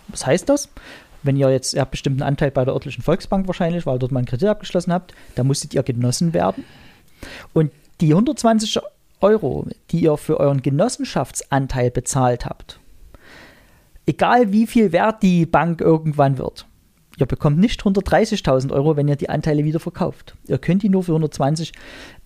Was 0.09 0.27
heißt 0.27 0.49
das? 0.49 0.69
Wenn 1.23 1.37
ihr 1.37 1.51
jetzt, 1.51 1.75
ihr 1.75 1.81
habt 1.81 1.93
bestimmt 1.93 2.21
einen 2.21 2.29
Anteil 2.29 2.51
bei 2.51 2.65
der 2.65 2.75
örtlichen 2.75 3.03
Volksbank 3.03 3.47
wahrscheinlich, 3.47 3.87
weil 3.87 3.99
dort 3.99 4.13
mal 4.13 4.19
einen 4.21 4.27
Kredit 4.27 4.49
abgeschlossen 4.49 4.93
habt, 4.93 5.15
da 5.37 5.45
musstet 5.45 5.75
ihr 5.75 5.83
genossen 5.83 6.33
werden. 6.35 6.65
Und 7.53 7.71
die 8.01 8.11
120 8.13 8.79
Euro, 9.21 9.67
die 9.91 10.01
ihr 10.01 10.17
für 10.17 10.41
euren 10.41 10.63
Genossenschaftsanteil 10.63 11.91
bezahlt 11.91 12.47
habt, 12.47 12.81
egal 14.07 14.53
wie 14.53 14.67
viel 14.67 14.93
wert 14.93 15.23
die 15.23 15.47
Bank 15.47 15.81
irgendwann 15.81 16.39
wird, 16.39 16.67
ihr 17.19 17.27
bekommt 17.27 17.59
nicht 17.59 17.83
130.000 17.83 18.73
Euro, 18.73 18.97
wenn 18.97 19.09
ihr 19.09 19.17
die 19.17 19.29
Anteile 19.29 19.65
wieder 19.65 19.81
verkauft. 19.81 20.37
Ihr 20.47 20.59
könnt 20.59 20.83
die 20.83 20.89
nur 20.89 21.03
für 21.03 21.13
120.000 21.13 21.73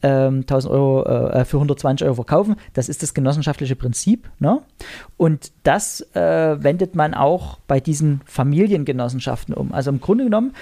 ähm, 0.02 0.44
Euro, 0.70 1.04
äh, 1.04 1.44
für 1.44 1.56
120 1.56 2.04
Euro 2.06 2.16
verkaufen. 2.16 2.56
Das 2.74 2.88
ist 2.88 3.02
das 3.02 3.14
genossenschaftliche 3.14 3.76
Prinzip. 3.76 4.30
Ne? 4.38 4.60
Und 5.16 5.52
das 5.62 6.02
äh, 6.14 6.62
wendet 6.62 6.94
man 6.94 7.14
auch 7.14 7.58
bei 7.66 7.80
diesen 7.80 8.20
Familiengenossenschaften 8.26 9.54
um. 9.54 9.72
Also 9.72 9.90
im 9.90 10.00
Grunde 10.00 10.24
genommen, 10.24 10.52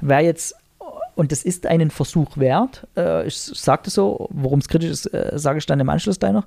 wer 0.00 0.20
jetzt 0.20 0.54
und 1.18 1.32
das 1.32 1.42
ist 1.42 1.66
einen 1.66 1.90
Versuch 1.90 2.36
wert. 2.36 2.86
Äh, 2.96 3.26
ich 3.26 3.36
sagte 3.36 3.90
so, 3.90 4.28
worum 4.30 4.60
es 4.60 4.68
kritisch 4.68 4.90
ist, 4.90 5.06
äh, 5.06 5.32
sage 5.34 5.58
ich 5.58 5.66
dann 5.66 5.80
im 5.80 5.88
Anschluss 5.88 6.20
gleich 6.20 6.32
noch. 6.32 6.46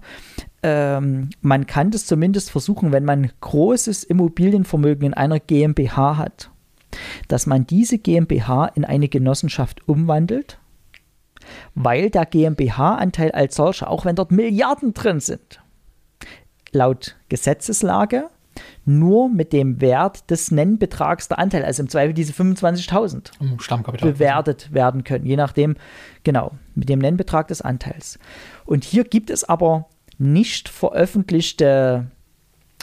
Ähm, 0.64 1.30
man 1.42 1.68
kann 1.68 1.92
das 1.92 2.06
zumindest 2.06 2.50
versuchen, 2.52 2.94
wenn 2.94 3.04
man 3.04 3.32
großes 3.42 4.06
Immobilienvermögen 4.06 5.08
in 5.08 5.14
einer 5.14 5.42
GmbH 5.42 6.16
hat, 6.16 6.52
dass 7.28 7.48
man 7.48 7.68
diese 7.68 7.98
GmbH 7.98 8.68
in 8.68 8.86
eine 8.86 9.10
Genossenschaft 9.10 9.86
umwandelt, 9.90 10.58
weil 11.76 12.10
der 12.10 12.26
GmbH-Anteil 12.26 13.32
als 13.32 13.58
solcher, 13.58 13.90
auch 13.90 14.06
wenn 14.06 14.16
dort 14.16 14.32
Milliarden 14.32 14.94
drin 14.94 15.20
sind, 15.20 15.62
laut 16.72 17.18
Gesetzeslage 17.28 18.30
nur 19.00 19.30
mit 19.30 19.54
dem 19.54 19.82
Wert 19.82 20.30
des 20.30 20.52
Nennbetrags 20.52 21.28
der 21.28 21.40
Anteile, 21.40 21.66
also 21.66 21.84
im 21.84 21.90
Zweifel 21.90 22.14
diese 22.14 22.34
25.000, 22.34 23.32
bewertet 24.02 24.74
werden 24.74 25.04
können, 25.04 25.26
je 25.26 25.36
nachdem, 25.36 25.76
genau, 26.24 26.52
mit 26.76 26.90
dem 26.90 27.00
Nennbetrag 27.00 27.48
des 27.48 27.62
Anteils. 27.62 28.20
Und 28.66 28.84
hier 28.84 29.04
gibt 29.04 29.30
es 29.30 29.44
aber 29.44 29.88
nicht 30.18 30.70
veröffentlichte 30.70 32.08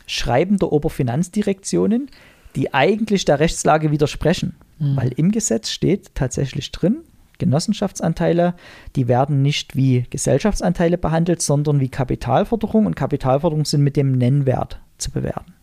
Schreiben 0.06 0.56
der 0.58 0.72
Oberfinanzdirektionen, 0.72 2.10
die 2.56 2.74
eigentlich 2.74 3.24
der 3.24 3.40
Rechtslage 3.40 3.90
widersprechen. 3.90 4.56
Mhm. 4.78 4.96
Weil 4.96 5.12
im 5.16 5.30
Gesetz 5.30 5.70
steht 5.70 6.14
tatsächlich 6.14 6.72
drin, 6.72 6.98
Genossenschaftsanteile, 7.38 8.54
die 8.96 9.06
werden 9.06 9.42
nicht 9.42 9.76
wie 9.76 10.06
Gesellschaftsanteile 10.10 10.98
behandelt, 10.98 11.40
sondern 11.40 11.78
wie 11.78 11.88
Kapitalforderung 11.88 12.86
und 12.86 12.96
Kapitalforderungen 12.96 13.64
sind 13.64 13.82
mit 13.82 13.96
dem 13.96 14.12
Nennwert 14.12 14.80
zu 14.96 15.12
bewerten 15.12 15.57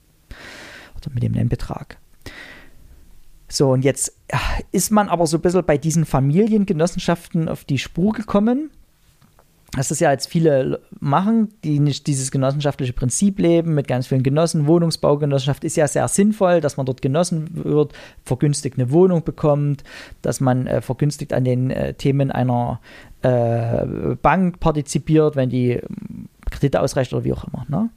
mit 1.14 1.24
dem 1.24 1.34
Nennbetrag. 1.34 1.98
So, 3.48 3.72
und 3.72 3.86
jetzt 3.86 4.18
ist 4.72 4.92
man 4.92 5.08
aber 5.08 5.28
so 5.28 5.38
ein 5.38 5.42
bisschen 5.42 5.66
bei 5.66 5.78
diesen 5.78 6.06
Familiengenossenschaften 6.06 7.48
auf 7.48 7.64
die 7.64 7.78
Spur 7.78 8.14
gekommen. 8.14 8.72
Das 9.76 9.92
ist 9.92 10.00
ja 10.00 10.12
jetzt 10.12 10.28
viele 10.28 10.80
machen, 11.00 11.50
die 11.64 11.80
nicht 11.80 12.08
dieses 12.08 12.32
genossenschaftliche 12.32 12.94
Prinzip 12.94 13.40
leben, 13.40 13.74
mit 13.74 13.88
ganz 13.88 14.08
vielen 14.08 14.24
Genossen. 14.24 14.68
Wohnungsbaugenossenschaft 14.68 15.64
ist 15.64 15.76
ja 15.76 15.88
sehr 15.88 16.08
sinnvoll, 16.08 16.62
dass 16.62 16.78
man 16.78 16.86
dort 16.86 17.02
genossen 17.02 17.50
wird, 17.52 17.94
vergünstigt 18.24 18.78
eine 18.78 18.92
Wohnung 18.92 19.24
bekommt, 19.24 19.84
dass 20.22 20.40
man 20.40 20.66
äh, 20.68 20.82
vergünstigt 20.82 21.34
an 21.34 21.44
den 21.44 21.72
äh, 21.72 21.94
Themen 21.94 22.32
einer 22.32 22.80
äh, 23.22 24.16
Bank 24.22 24.60
partizipiert, 24.60 25.36
wenn 25.36 25.50
die 25.50 25.82
Kredite 26.52 26.80
ausreicht 26.80 27.14
oder 27.14 27.26
wie 27.26 27.34
auch 27.34 27.46
immer. 27.46 27.66
Ne? 27.68 27.90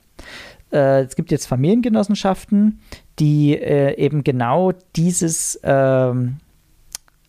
Äh, 0.72 1.02
es 1.02 1.16
gibt 1.16 1.30
jetzt 1.30 1.46
Familiengenossenschaften, 1.46 2.80
die 3.18 3.56
äh, 3.56 3.96
eben 3.96 4.24
genau 4.24 4.72
dieses, 4.96 5.58
ähm, 5.62 6.38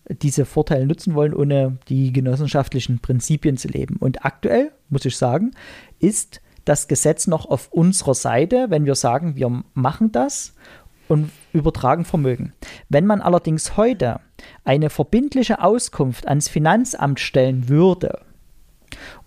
diese 0.09 0.45
Vorteile 0.45 0.85
nutzen 0.85 1.15
wollen, 1.15 1.33
ohne 1.33 1.77
die 1.87 2.11
genossenschaftlichen 2.11 2.99
Prinzipien 2.99 3.57
zu 3.57 3.67
leben. 3.67 3.97
Und 3.97 4.25
aktuell, 4.25 4.71
muss 4.89 5.05
ich 5.05 5.17
sagen, 5.17 5.51
ist 5.99 6.41
das 6.65 6.87
Gesetz 6.87 7.27
noch 7.27 7.45
auf 7.45 7.71
unserer 7.71 8.13
Seite, 8.13 8.67
wenn 8.69 8.85
wir 8.85 8.95
sagen, 8.95 9.35
wir 9.35 9.63
machen 9.73 10.11
das 10.11 10.53
und 11.07 11.31
übertragen 11.53 12.05
Vermögen. 12.05 12.53
Wenn 12.89 13.05
man 13.05 13.21
allerdings 13.21 13.75
heute 13.75 14.19
eine 14.63 14.89
verbindliche 14.89 15.61
Auskunft 15.61 16.27
ans 16.27 16.47
Finanzamt 16.47 17.19
stellen 17.19 17.67
würde, 17.67 18.21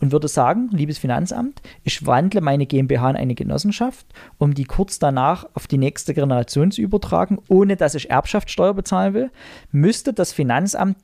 und 0.00 0.12
würde 0.12 0.28
sagen, 0.28 0.68
liebes 0.72 0.98
Finanzamt, 0.98 1.62
ich 1.84 2.06
wandle 2.06 2.40
meine 2.40 2.66
GmbH 2.66 3.10
in 3.10 3.16
eine 3.16 3.34
Genossenschaft, 3.34 4.06
um 4.38 4.54
die 4.54 4.64
kurz 4.64 4.98
danach 4.98 5.46
auf 5.54 5.66
die 5.66 5.78
nächste 5.78 6.14
Generation 6.14 6.70
zu 6.70 6.80
übertragen, 6.80 7.38
ohne 7.48 7.76
dass 7.76 7.94
ich 7.94 8.10
Erbschaftssteuer 8.10 8.74
bezahlen 8.74 9.14
will, 9.14 9.30
müsste 9.70 10.12
das 10.12 10.32
Finanzamt 10.32 10.96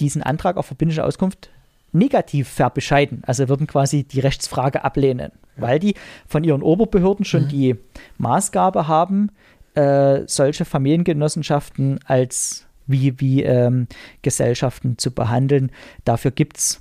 diesen 0.00 0.22
Antrag 0.22 0.56
auf 0.56 0.66
verbindliche 0.66 1.04
Auskunft 1.04 1.50
negativ 1.92 2.48
verbescheiden. 2.48 3.22
Also 3.26 3.48
würden 3.48 3.66
quasi 3.66 4.04
die 4.04 4.20
Rechtsfrage 4.20 4.84
ablehnen, 4.84 5.32
weil 5.56 5.78
die 5.78 5.94
von 6.26 6.44
ihren 6.44 6.62
Oberbehörden 6.62 7.24
schon 7.24 7.44
mhm. 7.44 7.48
die 7.48 7.76
Maßgabe 8.18 8.88
haben, 8.88 9.30
äh, 9.74 10.22
solche 10.26 10.64
Familiengenossenschaften 10.64 12.00
als 12.04 12.66
wie, 12.86 13.18
wie 13.20 13.42
ähm, 13.42 13.86
Gesellschaften 14.22 14.98
zu 14.98 15.12
behandeln. 15.12 15.70
Dafür 16.04 16.30
gibt 16.30 16.58
es 16.58 16.80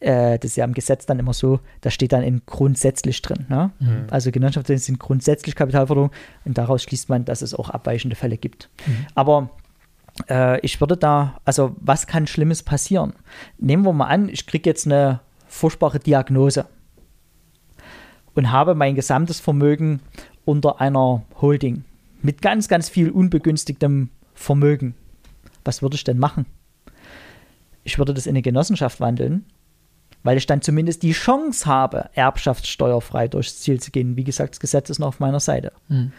äh, 0.00 0.38
das 0.38 0.52
ist 0.52 0.56
ja 0.56 0.64
im 0.64 0.74
Gesetz 0.74 1.06
dann 1.06 1.18
immer 1.18 1.32
so, 1.32 1.60
da 1.80 1.90
steht 1.90 2.12
dann 2.12 2.22
in 2.22 2.42
grundsätzlich 2.46 3.22
drin. 3.22 3.46
Ne? 3.48 3.70
Mhm. 3.78 4.06
Also 4.10 4.30
Genossenschaften 4.30 4.78
sind 4.78 4.98
grundsätzlich 4.98 5.54
Kapitalforderung 5.54 6.10
und 6.44 6.58
daraus 6.58 6.82
schließt 6.82 7.08
man, 7.08 7.24
dass 7.24 7.42
es 7.42 7.54
auch 7.54 7.70
abweichende 7.70 8.16
Fälle 8.16 8.36
gibt. 8.36 8.68
Mhm. 8.86 9.06
Aber 9.14 9.50
äh, 10.28 10.60
ich 10.60 10.80
würde 10.80 10.96
da, 10.96 11.40
also 11.44 11.76
was 11.80 12.06
kann 12.06 12.26
Schlimmes 12.26 12.62
passieren? 12.62 13.14
Nehmen 13.58 13.84
wir 13.84 13.92
mal 13.92 14.06
an, 14.06 14.28
ich 14.28 14.46
kriege 14.46 14.68
jetzt 14.68 14.86
eine 14.86 15.20
furchtbare 15.46 15.98
Diagnose 15.98 16.66
und 18.34 18.50
habe 18.50 18.74
mein 18.74 18.94
gesamtes 18.94 19.40
Vermögen 19.40 20.00
unter 20.44 20.80
einer 20.80 21.22
Holding 21.40 21.84
mit 22.22 22.42
ganz, 22.42 22.68
ganz 22.68 22.88
viel 22.88 23.10
unbegünstigtem 23.10 24.10
Vermögen. 24.34 24.94
Was 25.64 25.82
würde 25.82 25.96
ich 25.96 26.04
denn 26.04 26.18
machen? 26.18 26.46
Ich 27.84 27.98
würde 27.98 28.14
das 28.14 28.26
in 28.26 28.30
eine 28.30 28.42
Genossenschaft 28.42 29.00
wandeln 29.00 29.44
weil 30.22 30.36
ich 30.36 30.46
dann 30.46 30.62
zumindest 30.62 31.02
die 31.02 31.12
Chance 31.12 31.66
habe, 31.66 32.10
erbschaftssteuerfrei 32.14 33.28
durchs 33.28 33.60
Ziel 33.60 33.80
zu 33.80 33.90
gehen. 33.90 34.16
Wie 34.16 34.24
gesagt, 34.24 34.54
das 34.54 34.60
Gesetz 34.60 34.90
ist 34.90 34.98
noch 34.98 35.08
auf 35.08 35.20
meiner 35.20 35.40
Seite. 35.40 35.72
Mhm. 35.88 36.12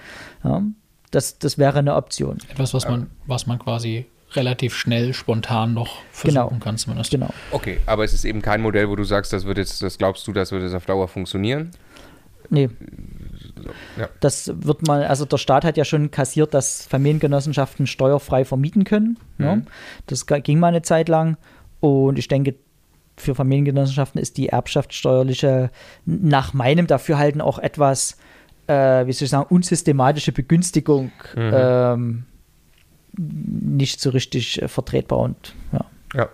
Ja, 0.43 0.63
das, 1.11 1.39
das 1.39 1.57
wäre 1.57 1.79
eine 1.79 1.95
Option. 1.95 2.39
Etwas, 2.49 2.73
was 2.73 2.87
man, 2.87 3.09
was 3.25 3.45
man 3.45 3.59
quasi 3.59 4.05
relativ 4.35 4.73
schnell, 4.73 5.13
spontan 5.13 5.73
noch 5.73 6.01
versuchen 6.11 6.49
genau. 6.49 6.59
kann 6.59 6.77
zumindest. 6.77 7.11
Genau. 7.11 7.29
Okay, 7.51 7.79
aber 7.85 8.03
es 8.03 8.13
ist 8.13 8.25
eben 8.25 8.41
kein 8.41 8.61
Modell, 8.61 8.89
wo 8.89 8.95
du 8.95 9.03
sagst, 9.03 9.31
das 9.31 9.45
wird 9.45 9.57
jetzt, 9.57 9.81
das 9.81 9.97
glaubst 9.97 10.27
du, 10.27 10.33
das 10.33 10.51
wird 10.51 10.63
jetzt 10.63 10.73
auf 10.73 10.85
Dauer 10.85 11.07
funktionieren? 11.07 11.71
Nee. 12.49 12.69
Ja. 13.97 14.09
Das 14.19 14.51
wird 14.55 14.85
mal, 14.87 15.05
also 15.05 15.25
der 15.25 15.37
Staat 15.37 15.63
hat 15.63 15.77
ja 15.77 15.85
schon 15.85 16.11
kassiert, 16.11 16.53
dass 16.53 16.85
Familiengenossenschaften 16.85 17.87
steuerfrei 17.87 18.43
vermieten 18.43 18.83
können. 18.83 19.17
Mhm. 19.37 19.45
Ja. 19.45 19.61
Das 20.07 20.25
ging 20.25 20.59
mal 20.59 20.67
eine 20.67 20.81
Zeit 20.81 21.09
lang. 21.09 21.37
Und 21.79 22.17
ich 22.17 22.27
denke, 22.27 22.55
für 23.17 23.35
Familiengenossenschaften 23.35 24.19
ist 24.19 24.37
die 24.37 24.49
erbschaftssteuerliche 24.49 25.69
nach 26.05 26.53
meinem 26.53 26.87
Dafürhalten 26.87 27.41
auch 27.41 27.59
etwas, 27.59 28.17
äh, 28.67 29.05
wie 29.05 29.13
soll 29.13 29.25
ich 29.25 29.31
sagen, 29.31 29.47
unsystematische 29.49 30.31
Begünstigung 30.31 31.11
mhm. 31.35 31.51
ähm, 31.53 32.23
nicht 33.17 34.01
so 34.01 34.09
richtig 34.09 34.61
äh, 34.61 34.67
vertretbar 34.67 35.19
und 35.19 35.53
ja. 35.71 35.85
ja. 36.13 36.29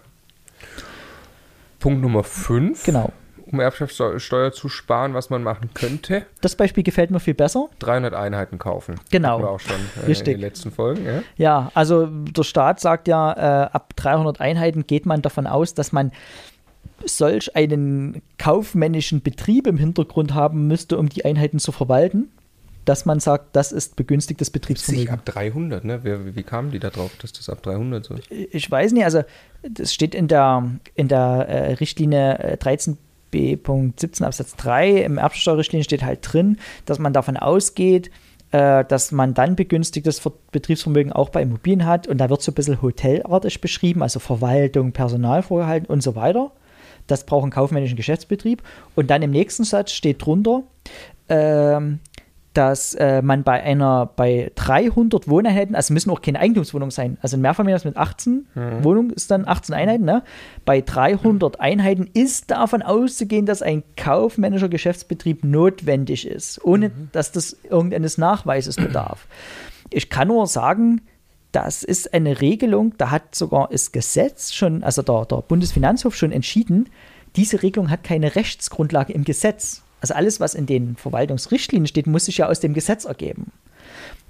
Punkt 1.80 2.02
Nummer 2.02 2.24
5. 2.24 2.84
Genau. 2.86 3.12
Um 3.52 3.60
Erbschaftssteuer 3.60 4.52
zu 4.52 4.70
sparen, 4.70 5.16
was 5.16 5.32
man 5.32 5.42
machen 5.42 5.72
könnte. 5.74 6.26
Das 6.42 6.56
Beispiel 6.56 6.84
gefällt 6.84 7.10
mir 7.10 7.20
viel 7.20 7.34
besser. 7.34 7.68
300 7.80 8.14
Einheiten 8.14 8.60
kaufen. 8.60 9.00
Genau. 9.10 9.34
Hatten 9.34 9.44
wir 9.44 9.50
auch 9.50 9.60
schon 9.60 9.80
äh, 10.04 10.06
Richtig. 10.06 10.36
in 10.36 10.40
den 10.40 10.42
letzten 10.42 10.72
Folgen. 10.72 11.04
Ja? 11.04 11.24
ja, 11.36 11.72
also 11.74 12.06
der 12.06 12.44
Staat 12.44 12.80
sagt 12.80 13.08
ja, 13.08 13.34
äh, 13.34 13.70
ab 13.72 13.96
300 13.96 14.40
Einheiten 14.40 14.86
geht 14.86 15.08
man 15.08 15.24
davon 15.24 15.48
aus, 15.48 15.74
dass 15.74 15.92
man 15.92 16.12
solch 17.06 17.56
einen 17.56 18.22
kaufmännischen 18.38 19.22
Betrieb 19.22 19.68
im 19.68 19.78
Hintergrund 19.78 20.34
haben 20.34 20.68
müsste, 20.68 20.98
um 20.98 21.10
die 21.10 21.26
Einheiten 21.26 21.60
zu 21.60 21.72
verwalten, 21.72 22.30
dass 22.86 23.06
man 23.06 23.20
sagt, 23.20 23.56
das 23.56 23.72
ist 23.72 23.96
begünstigtes 23.96 24.50
Betriebsvermögen. 24.50 25.14
ab 25.14 25.26
300, 25.26 25.86
ne? 25.86 26.04
Wie, 26.04 26.36
wie 26.36 26.44
kamen 26.44 26.72
die 26.72 26.80
da 26.80 26.90
drauf, 26.90 27.12
dass 27.22 27.32
das 27.34 27.50
ab 27.50 27.62
300 27.62 28.04
so 28.04 28.16
ist? 28.16 28.32
Ich 28.32 28.70
weiß 28.70 28.94
nicht, 28.94 29.04
also 29.04 29.24
das 29.62 29.94
steht 29.94 30.16
in 30.16 30.28
der, 30.28 30.72
in 30.96 31.08
der 31.08 31.20
äh, 31.48 31.74
Richtlinie 31.74 32.58
13b.17 32.60 34.22
äh, 34.22 34.26
Absatz 34.26 34.56
3, 34.56 35.04
im 35.04 35.18
Erbsteuerrichtlinie 35.18 35.84
steht 35.84 36.04
halt 36.04 36.20
drin, 36.22 36.58
dass 36.86 37.00
man 37.00 37.14
davon 37.14 37.38
ausgeht, 37.38 38.10
äh, 38.52 38.84
dass 38.86 39.12
man 39.12 39.36
dann 39.36 39.56
begünstigtes 39.56 40.22
Betriebsvermögen 40.52 41.14
auch 41.14 41.30
bei 41.30 41.44
Immobilien 41.44 41.86
hat 41.86 42.08
und 42.08 42.18
da 42.18 42.30
wird 42.30 42.42
so 42.42 42.52
ein 42.52 42.56
bisschen 42.56 42.82
hotelartig 42.82 43.62
beschrieben, 43.62 44.02
also 44.02 44.20
Verwaltung, 44.20 44.94
Personal 44.94 45.44
vorgehalten 45.44 45.86
und 45.88 46.02
so 46.02 46.16
weiter 46.16 46.52
das 47.12 47.26
braucht 47.26 47.44
einen 47.44 47.52
kaufmännischen 47.52 47.98
Geschäftsbetrieb. 47.98 48.64
Und 48.96 49.10
dann 49.10 49.22
im 49.22 49.32
nächsten 49.32 49.64
Satz 49.64 49.92
steht 49.92 50.26
drunter, 50.26 50.64
ähm, 51.28 52.00
dass 52.54 52.96
äh, 52.96 53.22
man 53.22 53.44
bei 53.44 53.62
einer, 53.62 54.08
bei 54.08 54.52
300 54.56 55.28
Wohneinheiten, 55.28 55.76
also 55.76 55.94
müssen 55.94 56.10
auch 56.10 56.22
keine 56.22 56.40
Eigentumswohnungen 56.40 56.92
sein, 56.92 57.18
also 57.22 57.38
ein 57.38 57.42
Mehrfamilienhaus 57.42 57.86
mit 57.86 57.96
18 57.96 58.48
mhm. 58.54 58.84
Wohnungen 58.84 59.12
ist 59.12 59.30
dann 59.30 59.48
18 59.48 59.76
Einheiten, 59.76 60.04
ne? 60.04 60.24
bei 60.66 60.82
300 60.82 61.60
Einheiten 61.60 62.10
ist 62.14 62.50
davon 62.50 62.82
auszugehen, 62.82 63.46
dass 63.46 63.62
ein 63.62 63.84
kaufmännischer 63.96 64.68
Geschäftsbetrieb 64.68 65.44
notwendig 65.44 66.28
ist, 66.28 66.64
ohne 66.66 66.90
mhm. 66.90 67.10
dass 67.12 67.32
das 67.32 67.56
irgendeines 67.70 68.18
Nachweises 68.18 68.76
bedarf. 68.78 69.28
Ich 69.92 70.10
kann 70.10 70.28
nur 70.28 70.48
sagen, 70.48 71.02
das 71.52 71.84
ist 71.84 72.14
eine 72.14 72.42
Regelung, 72.42 72.94
da 72.98 73.12
hat 73.12 73.34
sogar 73.34 73.70
das 73.72 73.92
Gesetz 73.92 74.54
schon, 74.54 74.84
also 74.84 75.02
der, 75.02 75.26
der 75.26 75.38
Bundesfinanzhof 75.38 76.16
schon 76.16 76.32
entschieden, 76.32 76.90
diese 77.36 77.64
Regelung 77.64 77.90
hat 77.90 78.04
keine 78.04 78.36
Rechtsgrundlage 78.36 79.14
im 79.14 79.24
Gesetz. 79.24 79.84
Also 80.02 80.14
alles, 80.14 80.40
was 80.40 80.56
in 80.56 80.66
den 80.66 80.96
Verwaltungsrichtlinien 80.96 81.88
steht, 81.88 82.08
muss 82.08 82.26
sich 82.26 82.38
ja 82.38 82.48
aus 82.48 82.60
dem 82.60 82.74
Gesetz 82.74 83.06
ergeben. 83.06 83.52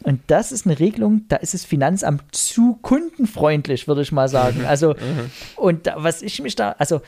Und 0.04 0.22
das 0.28 0.52
ist 0.52 0.66
eine 0.66 0.80
Regelung, 0.80 1.26
da 1.28 1.36
ist 1.36 1.54
das 1.54 1.66
Finanzamt 1.66 2.24
zu 2.34 2.80
kundenfreundlich, 2.82 3.88
würde 3.88 4.02
ich 4.02 4.12
mal 4.12 4.30
sagen. 4.30 4.66
Also, 4.66 4.96
und 5.58 5.88
da, 5.88 5.96
was 5.98 6.22
ich 6.22 6.42
mich 6.42 6.56
da, 6.56 6.72
also 6.78 7.02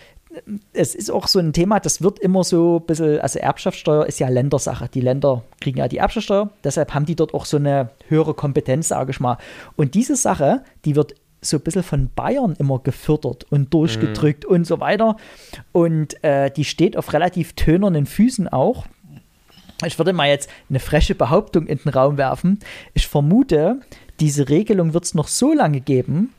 es 0.74 0.96
ist 0.96 1.12
auch 1.12 1.28
so 1.28 1.40
ein 1.40 1.54
Thema, 1.54 1.80
das 1.80 2.02
wird 2.02 2.20
immer 2.20 2.44
so 2.44 2.78
ein 2.78 2.86
bisschen, 2.86 3.20
also 3.20 3.40
Erbschaftssteuer 3.40 4.06
ist 4.06 4.20
ja 4.20 4.30
Ländersache. 4.30 4.90
Die 4.90 5.02
Länder 5.02 5.44
kriegen 5.60 5.80
ja 5.80 5.88
die 5.88 5.98
Erbschaftssteuer, 5.98 6.50
deshalb 6.64 6.94
haben 6.94 7.06
die 7.06 7.16
dort 7.16 7.34
auch 7.34 7.46
so 7.46 7.58
eine 7.58 7.90
höhere 8.08 8.34
Kompetenz, 8.34 8.88
sage 8.88 9.12
ich 9.12 9.20
mal. 9.20 9.38
Und 9.76 9.96
diese 9.96 10.16
Sache, 10.16 10.64
die 10.86 10.96
wird 10.96 11.16
so 11.42 11.58
ein 11.58 11.64
bisschen 11.64 11.84
von 11.84 12.10
Bayern 12.16 12.56
immer 12.60 12.80
gefördert 12.80 13.46
und 13.50 13.74
durchgedrückt 13.74 14.46
mhm. 14.48 14.56
und 14.56 14.68
so 14.68 14.80
weiter. 14.80 15.18
Und 15.72 16.24
äh, 16.24 16.52
die 16.52 16.66
steht 16.66 16.96
auf 16.96 17.14
relativ 17.14 17.54
tönernen 17.54 18.06
Füßen 18.06 18.48
auch. 18.48 18.86
Ich 19.84 19.98
würde 19.98 20.14
mal 20.14 20.30
jetzt 20.30 20.50
eine 20.70 20.80
freche 20.80 21.16
Behauptung 21.16 21.66
in 21.66 21.80
den 21.80 21.90
Raum 21.90 22.18
werfen. 22.18 22.60
Ich 22.94 23.08
vermute, 23.08 23.80
diese 24.20 24.50
Regelung 24.50 24.94
wird 24.94 25.06
es 25.06 25.16
noch 25.16 25.28
so 25.28 25.54
lange 25.54 25.82
geben, 25.82 26.32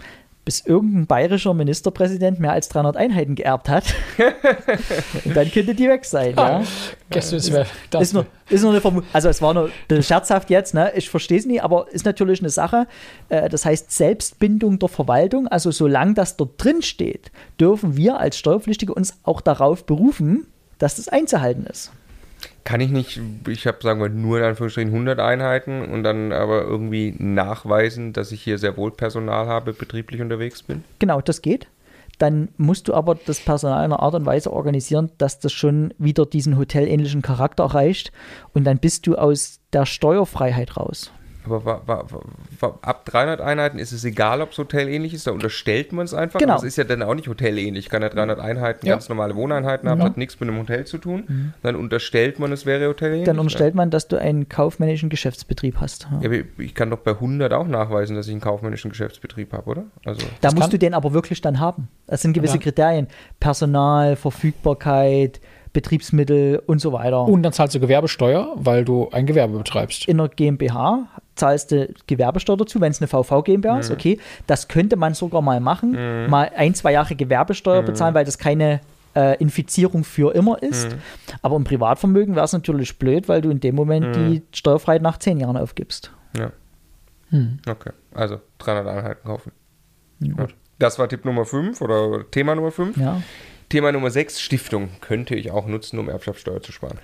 bis 0.44 0.60
irgendein 0.66 1.06
bayerischer 1.06 1.54
Ministerpräsident 1.54 2.40
mehr 2.40 2.52
als 2.52 2.68
300 2.68 2.96
Einheiten 2.96 3.36
geerbt 3.36 3.68
hat. 3.68 3.84
und 5.24 5.36
dann 5.36 5.50
könnte 5.50 5.74
die 5.74 5.88
weg 5.88 6.04
sein. 6.04 6.34
Ja. 6.36 6.62
Das 7.10 7.32
ist, 7.32 7.52
das 7.90 8.02
ist, 8.02 8.12
nur, 8.12 8.26
ist 8.48 8.62
nur 8.62 8.72
eine 8.72 8.80
Vermutung. 8.80 9.08
Also 9.12 9.28
es 9.28 9.40
war 9.40 9.54
nur 9.54 9.70
scherzhaft 10.00 10.50
jetzt, 10.50 10.74
ne? 10.74 10.92
ich 10.96 11.08
verstehe 11.10 11.38
es 11.38 11.46
nicht, 11.46 11.62
aber 11.62 11.86
ist 11.92 12.04
natürlich 12.04 12.40
eine 12.40 12.50
Sache. 12.50 12.88
Äh, 13.28 13.48
das 13.48 13.64
heißt 13.64 13.92
Selbstbindung 13.92 14.78
der 14.78 14.88
Verwaltung. 14.88 15.46
Also 15.46 15.70
solange 15.70 16.14
das 16.14 16.36
dort 16.36 16.62
drin 16.62 16.82
steht, 16.82 17.30
dürfen 17.60 17.96
wir 17.96 18.18
als 18.18 18.36
Steuerpflichtige 18.36 18.92
uns 18.92 19.18
auch 19.22 19.40
darauf 19.40 19.86
berufen, 19.86 20.46
dass 20.78 20.96
das 20.96 21.08
einzuhalten 21.08 21.66
ist 21.66 21.92
kann 22.64 22.80
ich 22.80 22.90
nicht, 22.90 23.20
ich 23.48 23.66
habe, 23.66 23.78
sagen 23.82 24.00
wir, 24.00 24.08
nur 24.08 24.38
in 24.38 24.44
Anführungsstrichen 24.44 24.92
100 24.92 25.18
Einheiten 25.18 25.82
und 25.82 26.02
dann 26.02 26.32
aber 26.32 26.62
irgendwie 26.62 27.14
nachweisen, 27.18 28.12
dass 28.12 28.32
ich 28.32 28.42
hier 28.42 28.58
sehr 28.58 28.76
wohl 28.76 28.90
Personal 28.90 29.46
habe, 29.46 29.72
betrieblich 29.72 30.20
unterwegs 30.20 30.62
bin? 30.62 30.84
Genau, 30.98 31.20
das 31.20 31.42
geht. 31.42 31.66
Dann 32.18 32.48
musst 32.56 32.88
du 32.88 32.94
aber 32.94 33.14
das 33.14 33.40
Personal 33.40 33.84
in 33.84 33.92
einer 33.92 34.00
Art 34.00 34.14
und 34.14 34.26
Weise 34.26 34.52
organisieren, 34.52 35.10
dass 35.18 35.40
das 35.40 35.52
schon 35.52 35.92
wieder 35.98 36.24
diesen 36.24 36.56
hotelähnlichen 36.56 37.22
Charakter 37.22 37.64
erreicht 37.64 38.12
und 38.52 38.64
dann 38.64 38.78
bist 38.78 39.06
du 39.06 39.16
aus 39.16 39.60
der 39.72 39.86
Steuerfreiheit 39.86 40.76
raus. 40.76 41.10
Aber 41.44 41.64
wa, 41.64 41.80
wa, 41.86 42.04
wa, 42.60 42.78
ab 42.82 43.04
300 43.04 43.40
Einheiten 43.40 43.78
ist 43.78 43.92
es 43.92 44.04
egal, 44.04 44.40
ob 44.40 44.52
es 44.52 44.58
hotelähnlich 44.58 45.14
ist, 45.14 45.26
da 45.26 45.32
unterstellt 45.32 45.92
man 45.92 46.04
es 46.04 46.14
einfach. 46.14 46.38
Genau. 46.38 46.54
Das 46.54 46.62
ist 46.62 46.76
ja 46.76 46.84
dann 46.84 47.02
auch 47.02 47.14
nicht 47.14 47.28
hotelähnlich. 47.28 47.86
Ich 47.86 47.90
kann 47.90 48.02
ja 48.02 48.08
300 48.08 48.38
Einheiten, 48.38 48.86
ja. 48.86 48.94
ganz 48.94 49.08
normale 49.08 49.34
Wohneinheiten 49.34 49.88
haben, 49.88 50.00
ja. 50.00 50.06
hat 50.06 50.16
nichts 50.16 50.38
mit 50.38 50.48
einem 50.48 50.58
Hotel 50.58 50.84
zu 50.84 50.98
tun. 50.98 51.24
Mhm. 51.26 51.54
Dann 51.62 51.76
unterstellt 51.76 52.38
man, 52.38 52.52
es 52.52 52.66
wäre 52.66 52.88
hotelähnlich. 52.88 53.26
Dann 53.26 53.38
unterstellt 53.38 53.74
ja. 53.74 53.76
man, 53.76 53.90
dass 53.90 54.08
du 54.08 54.16
einen 54.16 54.48
kaufmännischen 54.48 55.10
Geschäftsbetrieb 55.10 55.80
hast. 55.80 56.08
Ja. 56.22 56.30
ich 56.58 56.74
kann 56.74 56.90
doch 56.90 56.98
bei 56.98 57.12
100 57.12 57.52
auch 57.52 57.66
nachweisen, 57.66 58.16
dass 58.16 58.26
ich 58.26 58.32
einen 58.32 58.40
kaufmännischen 58.40 58.90
Geschäftsbetrieb 58.90 59.52
habe, 59.52 59.70
oder? 59.70 59.84
Also, 60.04 60.26
da 60.40 60.52
musst 60.52 60.72
du 60.72 60.78
den 60.78 60.94
aber 60.94 61.12
wirklich 61.12 61.40
dann 61.40 61.58
haben. 61.58 61.88
Das 62.06 62.22
sind 62.22 62.32
gewisse 62.32 62.58
Kriterien. 62.58 63.08
Personal, 63.40 64.16
Verfügbarkeit, 64.16 65.40
Betriebsmittel 65.72 66.62
und 66.66 66.80
so 66.80 66.92
weiter. 66.92 67.22
Und 67.22 67.42
dann 67.42 67.52
zahlst 67.52 67.74
du 67.74 67.80
Gewerbesteuer, 67.80 68.52
weil 68.56 68.84
du 68.84 69.08
ein 69.10 69.26
Gewerbe 69.26 69.58
betreibst. 69.58 70.06
In 70.06 70.18
der 70.18 70.28
GmbH 70.28 71.08
zahlst 71.34 71.72
du 71.72 71.88
Gewerbesteuer 72.06 72.56
dazu, 72.56 72.80
wenn 72.80 72.90
es 72.90 73.00
eine 73.00 73.08
VV 73.08 73.42
GmbH 73.42 73.74
mhm. 73.74 73.80
ist, 73.80 73.90
okay. 73.90 74.18
Das 74.46 74.68
könnte 74.68 74.96
man 74.96 75.14
sogar 75.14 75.40
mal 75.40 75.60
machen, 75.60 75.92
mhm. 75.92 76.30
mal 76.30 76.50
ein, 76.54 76.74
zwei 76.74 76.92
Jahre 76.92 77.14
Gewerbesteuer 77.14 77.82
mhm. 77.82 77.86
bezahlen, 77.86 78.14
weil 78.14 78.24
das 78.24 78.38
keine 78.38 78.80
äh, 79.14 79.36
Infizierung 79.38 80.04
für 80.04 80.34
immer 80.34 80.62
ist. 80.62 80.90
Mhm. 80.90 80.98
Aber 81.40 81.56
im 81.56 81.64
Privatvermögen 81.64 82.34
wäre 82.34 82.44
es 82.44 82.52
natürlich 82.52 82.98
blöd, 82.98 83.28
weil 83.28 83.40
du 83.40 83.50
in 83.50 83.60
dem 83.60 83.74
Moment 83.74 84.16
mhm. 84.16 84.30
die 84.30 84.42
Steuerfreiheit 84.52 85.02
nach 85.02 85.18
zehn 85.18 85.40
Jahren 85.40 85.56
aufgibst. 85.56 86.12
Ja. 86.36 86.52
Hm. 87.30 87.58
Okay, 87.66 87.92
also 88.14 88.40
300 88.58 88.86
Einheiten 88.86 89.26
kaufen. 89.26 89.52
Gut. 90.20 90.54
Das 90.78 90.98
war 90.98 91.08
Tipp 91.08 91.24
Nummer 91.24 91.44
5 91.44 91.80
oder 91.80 92.30
Thema 92.30 92.54
Nummer 92.54 92.70
5. 92.70 92.96
Ja. 92.96 93.22
Thema 93.72 93.90
Nummer 93.90 94.10
6, 94.10 94.38
Stiftung, 94.38 94.90
könnte 95.00 95.34
ich 95.34 95.50
auch 95.50 95.66
nutzen, 95.66 95.98
um 95.98 96.10
Erbschaftssteuer 96.10 96.60
zu 96.60 96.72
sparen. 96.72 96.98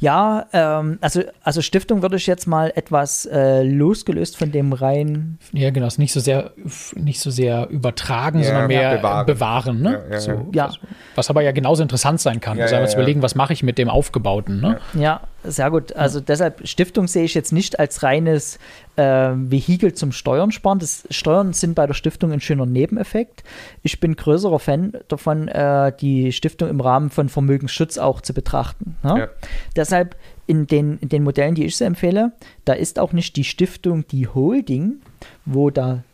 Ja, 0.00 0.46
ähm, 0.52 0.98
also, 1.00 1.22
also 1.42 1.62
Stiftung 1.62 2.02
würde 2.02 2.16
ich 2.16 2.26
jetzt 2.26 2.46
mal 2.46 2.72
etwas 2.74 3.24
äh, 3.24 3.62
losgelöst 3.62 4.36
von 4.36 4.52
dem 4.52 4.74
rein. 4.74 5.38
Ja, 5.52 5.70
genau, 5.70 5.86
ist 5.86 5.98
nicht 5.98 6.12
so 6.12 6.20
sehr, 6.20 6.50
nicht 6.94 7.20
so 7.20 7.30
sehr 7.30 7.68
übertragen, 7.70 8.40
ja, 8.40 8.46
sondern 8.46 8.66
mehr 8.66 8.96
bewahren. 8.96 9.26
bewahren 9.26 9.80
ne? 9.80 10.04
ja, 10.10 10.20
so, 10.20 10.50
ja. 10.52 10.66
Was, 10.66 10.78
was, 11.14 11.30
aber 11.30 11.40
ja 11.40 11.52
genauso 11.52 11.82
interessant 11.82 12.20
sein 12.20 12.40
kann. 12.40 12.58
Ja, 12.58 12.64
also 12.64 12.74
ja, 12.74 12.86
zu 12.86 12.96
überlegen, 12.96 13.22
was 13.22 13.34
mache 13.34 13.54
ich 13.54 13.62
mit 13.62 13.78
dem 13.78 13.88
Aufgebauten. 13.88 14.60
Ne? 14.60 14.78
Ja. 14.92 15.22
Sehr 15.44 15.70
gut. 15.70 15.94
Also 15.94 16.20
deshalb, 16.20 16.66
Stiftung 16.66 17.08
sehe 17.08 17.24
ich 17.24 17.34
jetzt 17.34 17.52
nicht 17.52 17.78
als 17.80 18.02
reines 18.02 18.58
äh, 18.96 19.02
Vehikel 19.34 19.92
zum 19.92 20.12
Steuern 20.12 20.52
sparen. 20.52 20.78
Das 20.78 21.04
Steuern 21.10 21.52
sind 21.52 21.74
bei 21.74 21.86
der 21.86 21.94
Stiftung 21.94 22.32
ein 22.32 22.40
schöner 22.40 22.66
Nebeneffekt. 22.66 23.42
Ich 23.82 23.98
bin 23.98 24.14
größerer 24.14 24.60
Fan 24.60 24.92
davon, 25.08 25.48
äh, 25.48 25.92
die 26.00 26.32
Stiftung 26.32 26.68
im 26.68 26.80
Rahmen 26.80 27.10
von 27.10 27.28
Vermögensschutz 27.28 27.98
auch 27.98 28.20
zu 28.20 28.34
betrachten. 28.34 28.96
Ne? 29.02 29.18
Ja. 29.18 29.28
Deshalb 29.74 30.16
in 30.46 30.66
den, 30.66 30.98
in 30.98 31.08
den 31.08 31.24
Modellen, 31.24 31.54
die 31.54 31.64
ich 31.64 31.76
so 31.76 31.84
empfehle, 31.84 32.32
da 32.64 32.74
ist 32.74 32.98
auch 32.98 33.12
nicht 33.12 33.36
die 33.36 33.44
Stiftung 33.44 34.06
die 34.06 34.28
Holding, 34.28 35.00
wo 35.44 35.70
da 35.70 36.04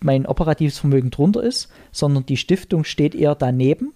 mein 0.00 0.26
operatives 0.26 0.78
Vermögen 0.78 1.10
drunter 1.10 1.42
ist, 1.42 1.70
sondern 1.92 2.26
die 2.26 2.36
Stiftung 2.36 2.82
steht 2.82 3.14
eher 3.14 3.36
daneben 3.36 3.92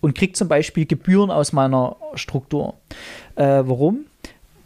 und 0.00 0.14
kriegt 0.14 0.36
zum 0.36 0.48
Beispiel 0.48 0.86
Gebühren 0.86 1.30
aus 1.30 1.52
meiner 1.52 1.96
Struktur. 2.14 2.74
Äh, 3.36 3.62
warum? 3.64 4.06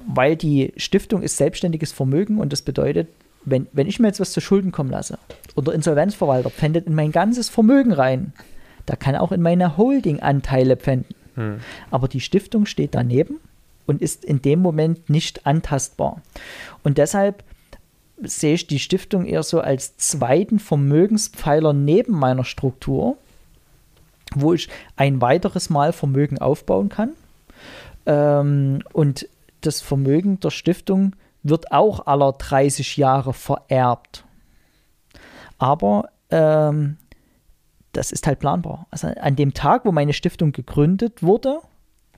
Weil 0.06 0.36
die 0.36 0.72
Stiftung 0.76 1.22
ist 1.22 1.36
selbstständiges 1.36 1.92
Vermögen 1.92 2.38
und 2.38 2.52
das 2.52 2.62
bedeutet, 2.62 3.08
wenn, 3.44 3.66
wenn 3.72 3.86
ich 3.86 4.00
mir 4.00 4.08
jetzt 4.08 4.20
was 4.20 4.32
zu 4.32 4.40
Schulden 4.40 4.72
kommen 4.72 4.90
lasse 4.90 5.18
und 5.54 5.66
der 5.66 5.74
Insolvenzverwalter 5.74 6.50
pfändet 6.50 6.86
in 6.86 6.94
mein 6.94 7.12
ganzes 7.12 7.48
Vermögen 7.48 7.92
rein, 7.92 8.32
da 8.86 8.96
kann 8.96 9.16
auch 9.16 9.32
in 9.32 9.42
meine 9.42 9.76
Holding 9.76 10.20
Anteile 10.20 10.76
pfänden. 10.76 11.14
Hm. 11.34 11.60
Aber 11.90 12.08
die 12.08 12.20
Stiftung 12.20 12.66
steht 12.66 12.94
daneben 12.94 13.40
und 13.86 14.02
ist 14.02 14.24
in 14.24 14.40
dem 14.42 14.60
Moment 14.60 15.10
nicht 15.10 15.46
antastbar. 15.46 16.22
Und 16.82 16.98
deshalb 16.98 17.44
sehe 18.22 18.54
ich 18.54 18.66
die 18.66 18.78
Stiftung 18.78 19.26
eher 19.26 19.42
so 19.42 19.60
als 19.60 19.96
zweiten 19.96 20.58
Vermögenspfeiler 20.58 21.72
neben 21.72 22.12
meiner 22.12 22.44
Struktur, 22.44 23.16
wo 24.34 24.54
ich 24.54 24.68
ein 24.96 25.20
weiteres 25.20 25.70
Mal 25.70 25.92
Vermögen 25.92 26.38
aufbauen 26.38 26.88
kann. 26.88 27.10
Ähm, 28.06 28.82
und 28.92 29.28
das 29.66 29.80
Vermögen 29.80 30.40
der 30.40 30.50
Stiftung 30.50 31.16
wird 31.42 31.72
auch 31.72 32.06
aller 32.06 32.32
30 32.32 32.96
Jahre 32.96 33.32
vererbt. 33.32 34.24
Aber 35.58 36.08
ähm, 36.30 36.96
das 37.92 38.12
ist 38.12 38.26
halt 38.26 38.40
planbar. 38.40 38.86
Also 38.90 39.08
an 39.08 39.36
dem 39.36 39.54
Tag, 39.54 39.84
wo 39.84 39.92
meine 39.92 40.12
Stiftung 40.12 40.52
gegründet 40.52 41.22
wurde, 41.22 41.60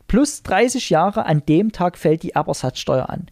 plus 0.08 0.42
30 0.42 0.90
Jahre, 0.90 1.26
an 1.26 1.42
dem 1.46 1.72
Tag 1.72 1.98
fällt 1.98 2.22
die 2.22 2.30
Erbersatzsteuer 2.30 3.10
an. 3.10 3.26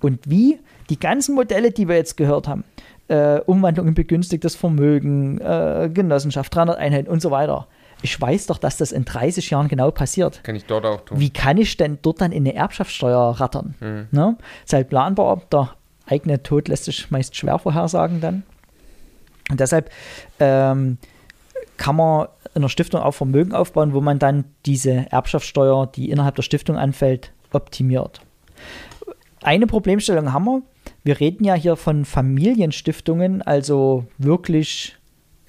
Und 0.00 0.30
wie 0.30 0.60
die 0.88 0.98
ganzen 0.98 1.34
Modelle, 1.34 1.70
die 1.70 1.88
wir 1.88 1.96
jetzt 1.96 2.16
gehört 2.16 2.48
haben, 2.48 2.64
äh, 3.08 3.40
Umwandlung 3.40 3.88
in 3.88 3.94
begünstigtes 3.94 4.54
Vermögen, 4.54 5.38
äh, 5.40 5.90
Genossenschaft, 5.92 6.54
300 6.54 6.78
Einheiten 6.78 7.08
und 7.08 7.20
so 7.20 7.30
weiter, 7.30 7.66
ich 8.02 8.20
weiß 8.20 8.46
doch, 8.46 8.58
dass 8.58 8.76
das 8.76 8.92
in 8.92 9.04
30 9.04 9.50
Jahren 9.50 9.68
genau 9.68 9.90
passiert. 9.90 10.42
Kann 10.44 10.56
ich 10.56 10.64
dort 10.64 10.86
auch 10.86 11.00
tun. 11.02 11.20
Wie 11.20 11.30
kann 11.30 11.58
ich 11.58 11.76
denn 11.76 11.98
dort 12.02 12.20
dann 12.20 12.32
in 12.32 12.44
eine 12.46 12.54
Erbschaftssteuer 12.54 13.40
rattern? 13.40 13.74
Mhm. 13.80 14.08
Ne? 14.10 14.36
Ist 14.64 14.72
halt 14.72 14.88
planbar, 14.88 15.42
der 15.52 15.74
eigene 16.06 16.42
Tod 16.42 16.68
lässt 16.68 16.84
sich 16.84 17.10
meist 17.10 17.36
schwer 17.36 17.58
vorhersagen 17.58 18.20
dann. 18.20 18.42
Und 19.50 19.60
deshalb 19.60 19.90
ähm, 20.38 20.98
kann 21.76 21.96
man 21.96 22.28
in 22.54 22.62
der 22.62 22.68
Stiftung 22.68 23.00
auch 23.00 23.12
Vermögen 23.12 23.52
aufbauen, 23.52 23.92
wo 23.92 24.00
man 24.00 24.18
dann 24.18 24.44
diese 24.66 25.06
Erbschaftssteuer, 25.10 25.86
die 25.86 26.10
innerhalb 26.10 26.36
der 26.36 26.42
Stiftung 26.42 26.76
anfällt, 26.76 27.32
optimiert. 27.52 28.20
Eine 29.42 29.66
Problemstellung 29.66 30.32
haben 30.32 30.44
wir. 30.44 30.62
Wir 31.02 31.18
reden 31.18 31.44
ja 31.44 31.54
hier 31.54 31.76
von 31.76 32.04
Familienstiftungen, 32.04 33.42
also 33.42 34.06
wirklich 34.18 34.96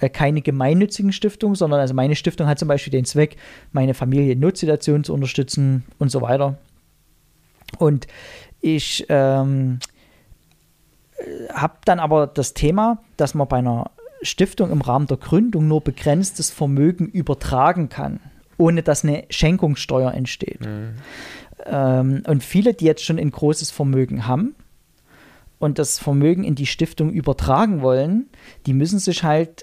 keine 0.08 0.42
gemeinnützigen 0.42 1.12
Stiftungen, 1.12 1.54
sondern 1.54 1.80
also 1.80 1.94
meine 1.94 2.16
Stiftung 2.16 2.46
hat 2.46 2.58
zum 2.58 2.68
Beispiel 2.68 2.90
den 2.90 3.04
Zweck, 3.04 3.36
meine 3.72 3.94
Familie 3.94 4.32
in 4.32 4.40
Notsituationen 4.40 5.04
zu 5.04 5.14
unterstützen 5.14 5.84
und 5.98 6.10
so 6.10 6.20
weiter. 6.22 6.58
Und 7.78 8.06
ich 8.60 9.06
ähm, 9.08 9.78
habe 11.52 11.74
dann 11.84 12.00
aber 12.00 12.26
das 12.26 12.54
Thema, 12.54 13.02
dass 13.16 13.34
man 13.34 13.48
bei 13.48 13.58
einer 13.58 13.90
Stiftung 14.22 14.70
im 14.70 14.80
Rahmen 14.80 15.06
der 15.06 15.16
Gründung 15.16 15.68
nur 15.68 15.80
begrenztes 15.80 16.50
Vermögen 16.50 17.08
übertragen 17.08 17.88
kann, 17.88 18.20
ohne 18.56 18.82
dass 18.82 19.04
eine 19.04 19.24
Schenkungssteuer 19.30 20.12
entsteht. 20.12 20.60
Mhm. 20.60 20.94
Ähm, 21.66 22.22
und 22.26 22.44
viele, 22.44 22.74
die 22.74 22.84
jetzt 22.84 23.04
schon 23.04 23.18
ein 23.18 23.30
großes 23.30 23.70
Vermögen 23.70 24.26
haben, 24.26 24.54
und 25.62 25.78
das 25.78 26.00
Vermögen 26.00 26.42
in 26.42 26.56
die 26.56 26.66
Stiftung 26.66 27.12
übertragen 27.12 27.82
wollen, 27.82 28.26
die 28.66 28.74
müssen 28.74 28.98
sich 28.98 29.22
halt 29.22 29.62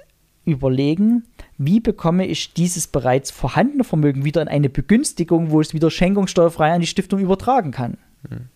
überlegen, 0.51 1.23
wie 1.57 1.79
bekomme 1.79 2.25
ich 2.25 2.53
dieses 2.53 2.87
bereits 2.87 3.31
vorhandene 3.31 3.83
Vermögen 3.83 4.25
wieder 4.25 4.41
in 4.41 4.47
eine 4.47 4.69
Begünstigung, 4.69 5.51
wo 5.51 5.61
ich 5.61 5.67
es 5.69 5.73
wieder 5.73 5.89
schenkungssteuerfrei 5.89 6.71
an 6.71 6.81
die 6.81 6.87
Stiftung 6.87 7.19
übertragen 7.19 7.71
kann. 7.71 7.97
Mhm. 8.29 8.47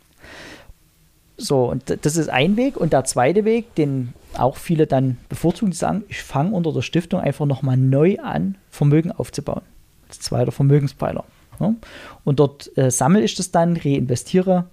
So, 1.38 1.70
und 1.70 1.98
das 2.06 2.16
ist 2.16 2.30
ein 2.30 2.58
Weg. 2.58 2.78
Und 2.78 2.94
der 2.94 3.06
zweite 3.06 3.44
Weg, 3.44 3.76
den 3.76 4.14
auch 4.34 4.58
viele 4.58 4.88
dann 4.88 5.18
bevorzugen, 5.30 5.72
die 5.72 5.78
sagen, 5.78 6.04
ich 6.08 6.22
fange 6.22 6.56
unter 6.56 6.72
der 6.72 6.82
Stiftung 6.82 7.20
einfach 7.20 7.46
nochmal 7.46 7.78
neu 7.78 8.18
an, 8.20 8.56
Vermögen 8.70 9.12
aufzubauen. 9.12 9.62
Als 10.08 10.20
zweiter 10.20 10.52
Vermögenspfeiler. 10.52 11.24
Ja? 11.60 11.74
Und 12.24 12.40
dort 12.40 12.76
äh, 12.78 12.92
sammle 12.92 13.22
ich 13.22 13.36
das 13.36 13.52
dann, 13.52 13.78
reinvestiere 13.78 14.66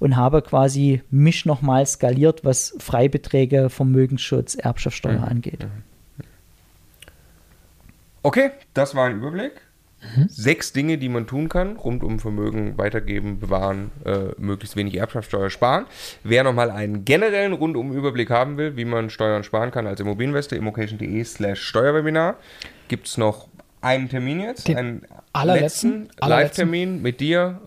und 0.00 0.16
habe 0.16 0.42
quasi 0.42 1.02
mich 1.10 1.46
nochmal 1.46 1.86
skaliert, 1.86 2.44
was 2.44 2.74
Freibeträge, 2.78 3.70
Vermögensschutz, 3.70 4.54
Erbschaftssteuer 4.54 5.18
mhm. 5.18 5.24
angeht. 5.24 5.64
Mhm. 5.64 5.93
Okay, 8.24 8.52
das 8.72 8.94
war 8.94 9.04
ein 9.06 9.18
Überblick. 9.18 9.52
Mhm. 10.16 10.28
Sechs 10.30 10.72
Dinge, 10.72 10.96
die 10.96 11.10
man 11.10 11.26
tun 11.26 11.50
kann, 11.50 11.76
rund 11.76 12.02
um 12.02 12.18
Vermögen 12.18 12.78
weitergeben, 12.78 13.38
bewahren, 13.38 13.90
äh, 14.06 14.28
möglichst 14.38 14.76
wenig 14.76 14.94
Erbschaftssteuer 14.96 15.50
sparen. 15.50 15.84
Wer 16.22 16.42
nochmal 16.42 16.70
einen 16.70 17.04
generellen 17.04 17.52
Rundum-Überblick 17.52 18.30
haben 18.30 18.56
will, 18.56 18.78
wie 18.78 18.86
man 18.86 19.10
Steuern 19.10 19.44
sparen 19.44 19.70
kann 19.70 19.86
als 19.86 20.00
Immobilieninvestor, 20.00 20.56
immocation.de 20.56 21.22
slash 21.22 21.60
Steuerwebinar, 21.60 22.38
gibt 22.88 23.08
es 23.08 23.18
noch 23.18 23.48
einen 23.84 24.08
Termin 24.08 24.40
jetzt, 24.40 24.66
Den 24.68 24.76
einen 24.76 25.02
allerletzten, 25.32 26.08
Live-Termin 26.20 27.02
mit 27.02 27.20
dir, 27.20 27.60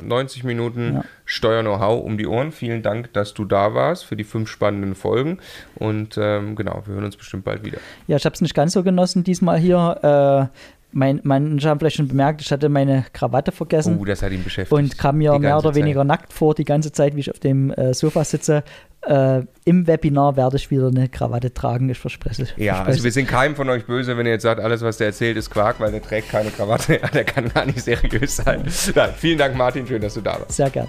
äh, 0.00 0.04
90 0.04 0.44
Minuten 0.44 0.94
ja. 0.94 1.04
Steuer-Know-how 1.24 2.02
um 2.02 2.16
die 2.16 2.26
Ohren. 2.26 2.52
Vielen 2.52 2.82
Dank, 2.82 3.12
dass 3.12 3.34
du 3.34 3.44
da 3.44 3.74
warst 3.74 4.04
für 4.04 4.16
die 4.16 4.24
fünf 4.24 4.48
spannenden 4.48 4.94
Folgen 4.94 5.38
und 5.74 6.16
ähm, 6.18 6.56
genau, 6.56 6.82
wir 6.86 6.94
hören 6.94 7.04
uns 7.04 7.16
bestimmt 7.16 7.44
bald 7.44 7.64
wieder. 7.64 7.78
Ja, 8.06 8.16
ich 8.16 8.24
habe 8.24 8.34
es 8.34 8.40
nicht 8.40 8.54
ganz 8.54 8.72
so 8.72 8.82
genossen 8.82 9.24
diesmal 9.24 9.58
hier. 9.58 10.50
Äh, 10.52 10.58
mein, 10.90 11.20
manche 11.22 11.68
haben 11.68 11.78
vielleicht 11.78 11.96
schon 11.96 12.08
bemerkt, 12.08 12.40
ich 12.40 12.50
hatte 12.50 12.68
meine 12.68 13.04
Krawatte 13.12 13.52
vergessen. 13.52 13.98
Oh, 14.00 14.04
das 14.04 14.22
hat 14.22 14.32
ihn 14.32 14.42
beschäftigt. 14.42 14.72
Und 14.72 14.96
kam 14.96 15.18
mir 15.18 15.38
mehr 15.38 15.58
oder 15.58 15.74
weniger 15.74 16.00
Zeit. 16.00 16.06
nackt 16.06 16.32
vor, 16.32 16.54
die 16.54 16.64
ganze 16.64 16.92
Zeit, 16.92 17.14
wie 17.14 17.20
ich 17.20 17.30
auf 17.30 17.38
dem 17.38 17.70
äh, 17.70 17.92
Sofa 17.92 18.24
sitze. 18.24 18.64
Äh, 19.02 19.42
Im 19.64 19.86
Webinar 19.86 20.36
werde 20.36 20.56
ich 20.56 20.70
wieder 20.70 20.88
eine 20.88 21.08
Krawatte 21.08 21.52
tragen, 21.52 21.88
ich 21.88 21.98
verspreche. 21.98 22.42
es. 22.42 22.54
Ja, 22.56 22.82
also 22.82 23.04
wir 23.04 23.12
sind 23.12 23.28
keinem 23.28 23.54
von 23.54 23.68
euch 23.68 23.86
böse, 23.86 24.16
wenn 24.16 24.26
ihr 24.26 24.32
jetzt 24.32 24.42
sagt, 24.42 24.60
alles, 24.60 24.82
was 24.82 24.96
der 24.96 25.08
erzählt, 25.08 25.36
ist 25.36 25.50
Quark, 25.50 25.78
weil 25.78 25.92
der 25.92 26.02
trägt 26.02 26.30
keine 26.30 26.50
Krawatte. 26.50 27.00
der 27.14 27.24
kann 27.24 27.48
gar 27.52 27.66
nicht 27.66 27.82
seriös 27.82 28.36
sein. 28.36 28.64
Nein, 28.94 29.10
vielen 29.16 29.38
Dank, 29.38 29.56
Martin, 29.56 29.86
schön, 29.86 30.02
dass 30.02 30.14
du 30.14 30.20
da 30.20 30.40
warst. 30.40 30.52
Sehr 30.52 30.70
gern. 30.70 30.88